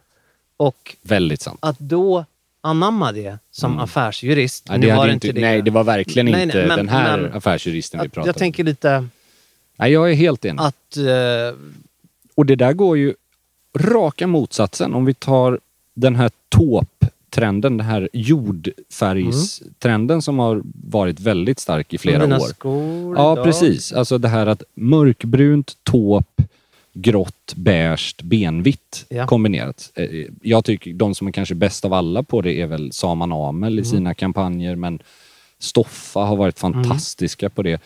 [0.58, 1.60] Och Väldigt sant.
[1.62, 2.26] att då
[2.62, 4.70] anamma det som affärsjurist.
[4.70, 5.42] Nej, nu det var hade det inte, det.
[5.42, 8.38] nej, det var verkligen Nej, nej, inte men- den här men- affärsjuristen vi pratade jag
[8.38, 9.08] tänker lite
[9.78, 10.62] Nej, jag är helt enig.
[10.62, 10.98] att...
[10.98, 11.56] eh,
[12.36, 13.14] Och det där går ju
[13.78, 14.94] raka motsatsen.
[14.94, 15.60] Om vi tar
[15.94, 22.48] den här taupe-trenden, den här jordfärgstrenden som har varit väldigt stark i flera dina år.
[22.48, 23.46] skor Ja, idag.
[23.46, 23.94] precis.
[23.94, 26.44] Alltså det här att mörkbrunt, taupe,
[26.94, 29.28] grått, beige, benvitt Ja.
[29.28, 29.92] kombinerat.
[29.96, 33.32] Eh, Jag tycker de som är kanske bäst av alla på det är väl Saman
[33.32, 33.84] Amel Mm.
[33.84, 35.00] i sina kampanjer, men
[35.60, 37.82] Stoffa har varit fantastiska på det.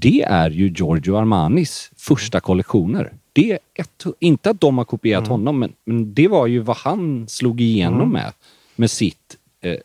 [0.00, 3.12] Det är ju Giorgio Armanis första kollektioner.
[3.32, 5.30] Det är ett, inte att de har kopierat Mm.
[5.30, 8.32] honom, men, men det var ju vad han slog igenom med.
[8.76, 9.76] Med sitt eh,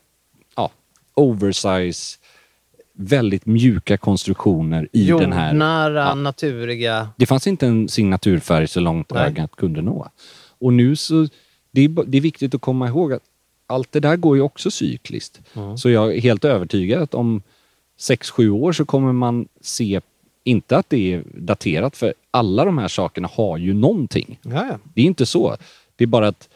[0.56, 0.70] ja,
[1.14, 2.18] oversize,
[2.94, 5.50] väldigt mjuka konstruktioner i den här...
[5.52, 6.16] Jordnära, Ja.
[6.16, 7.10] naturiga...
[7.18, 9.24] Det fanns inte en signaturfärg så långt Nej.
[9.28, 10.08] ögat kunde nå.
[10.60, 11.28] Och nu så,
[11.72, 13.24] det är, det är viktigt att komma ihåg att
[13.68, 15.42] allt det där går ju också cykliskt.
[15.78, 17.42] Så jag är helt övertygad att om
[18.00, 20.02] 6-7 år så kommer man se,
[20.44, 24.40] inte att det är daterat, för alla de här sakerna har ju någonting.
[24.42, 24.78] Ja, ja.
[24.94, 25.58] Det är inte så.
[25.96, 26.50] Det är bara att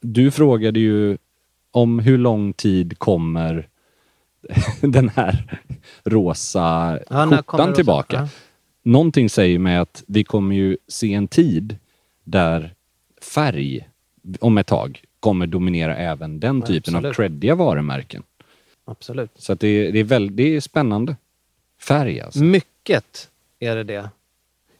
[0.00, 1.18] du frågade ju
[1.70, 3.68] om hur lång tid kommer
[4.80, 5.58] den här
[6.04, 7.74] rosa Ja, skjortan rosa?
[7.74, 8.16] tillbaka.
[8.16, 8.28] Ja.
[8.82, 11.76] Någonting säger mig att vi kommer ju se en tid
[12.24, 12.74] där
[13.34, 13.88] färg
[14.40, 17.16] om ett tag kommer dominera även den typen av absolut.
[17.16, 18.22] creddiga varumärken.
[18.84, 19.30] Absolut.
[19.36, 21.16] Så det, det, är väl, det är spännande.
[21.80, 22.40] Färg alltså.
[22.44, 24.10] Mycket är det det.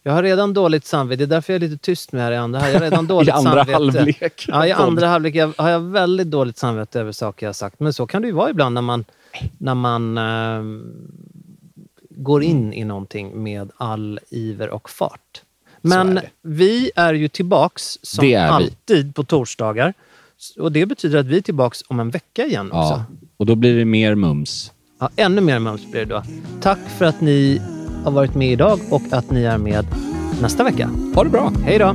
[0.02, 1.16] Jag har redan dåligt samvete.
[1.18, 2.68] Det är därför jag är lite tyst med här i andra.
[2.68, 3.72] Jag har redan dåligt I andra samvete.
[3.72, 4.44] halvlek.
[4.48, 7.80] Ja, i andra halvlek jag- har jag väldigt dåligt samvete över saker jag har sagt.
[7.80, 9.04] Men så kan det ju vara ibland när man,
[9.58, 10.92] när man ehm,
[12.10, 15.42] går in i någonting med all iver och fart.
[15.80, 18.34] Men är vi är ju tillbaks som är vi.
[18.36, 19.94] alltid på torsdagar.
[20.58, 22.78] Och det betyder att vi är tillbaks om en vecka igen också.
[22.78, 23.04] Ja.
[23.42, 24.72] Och då blir det mer mums.
[25.00, 26.22] Ja, ännu mer mums blir det då.
[26.60, 27.60] Tack för att ni
[28.04, 29.86] har varit med idag och att ni är med
[30.42, 30.90] nästa vecka.
[31.14, 31.52] Ha det bra!
[31.64, 31.94] Hej då!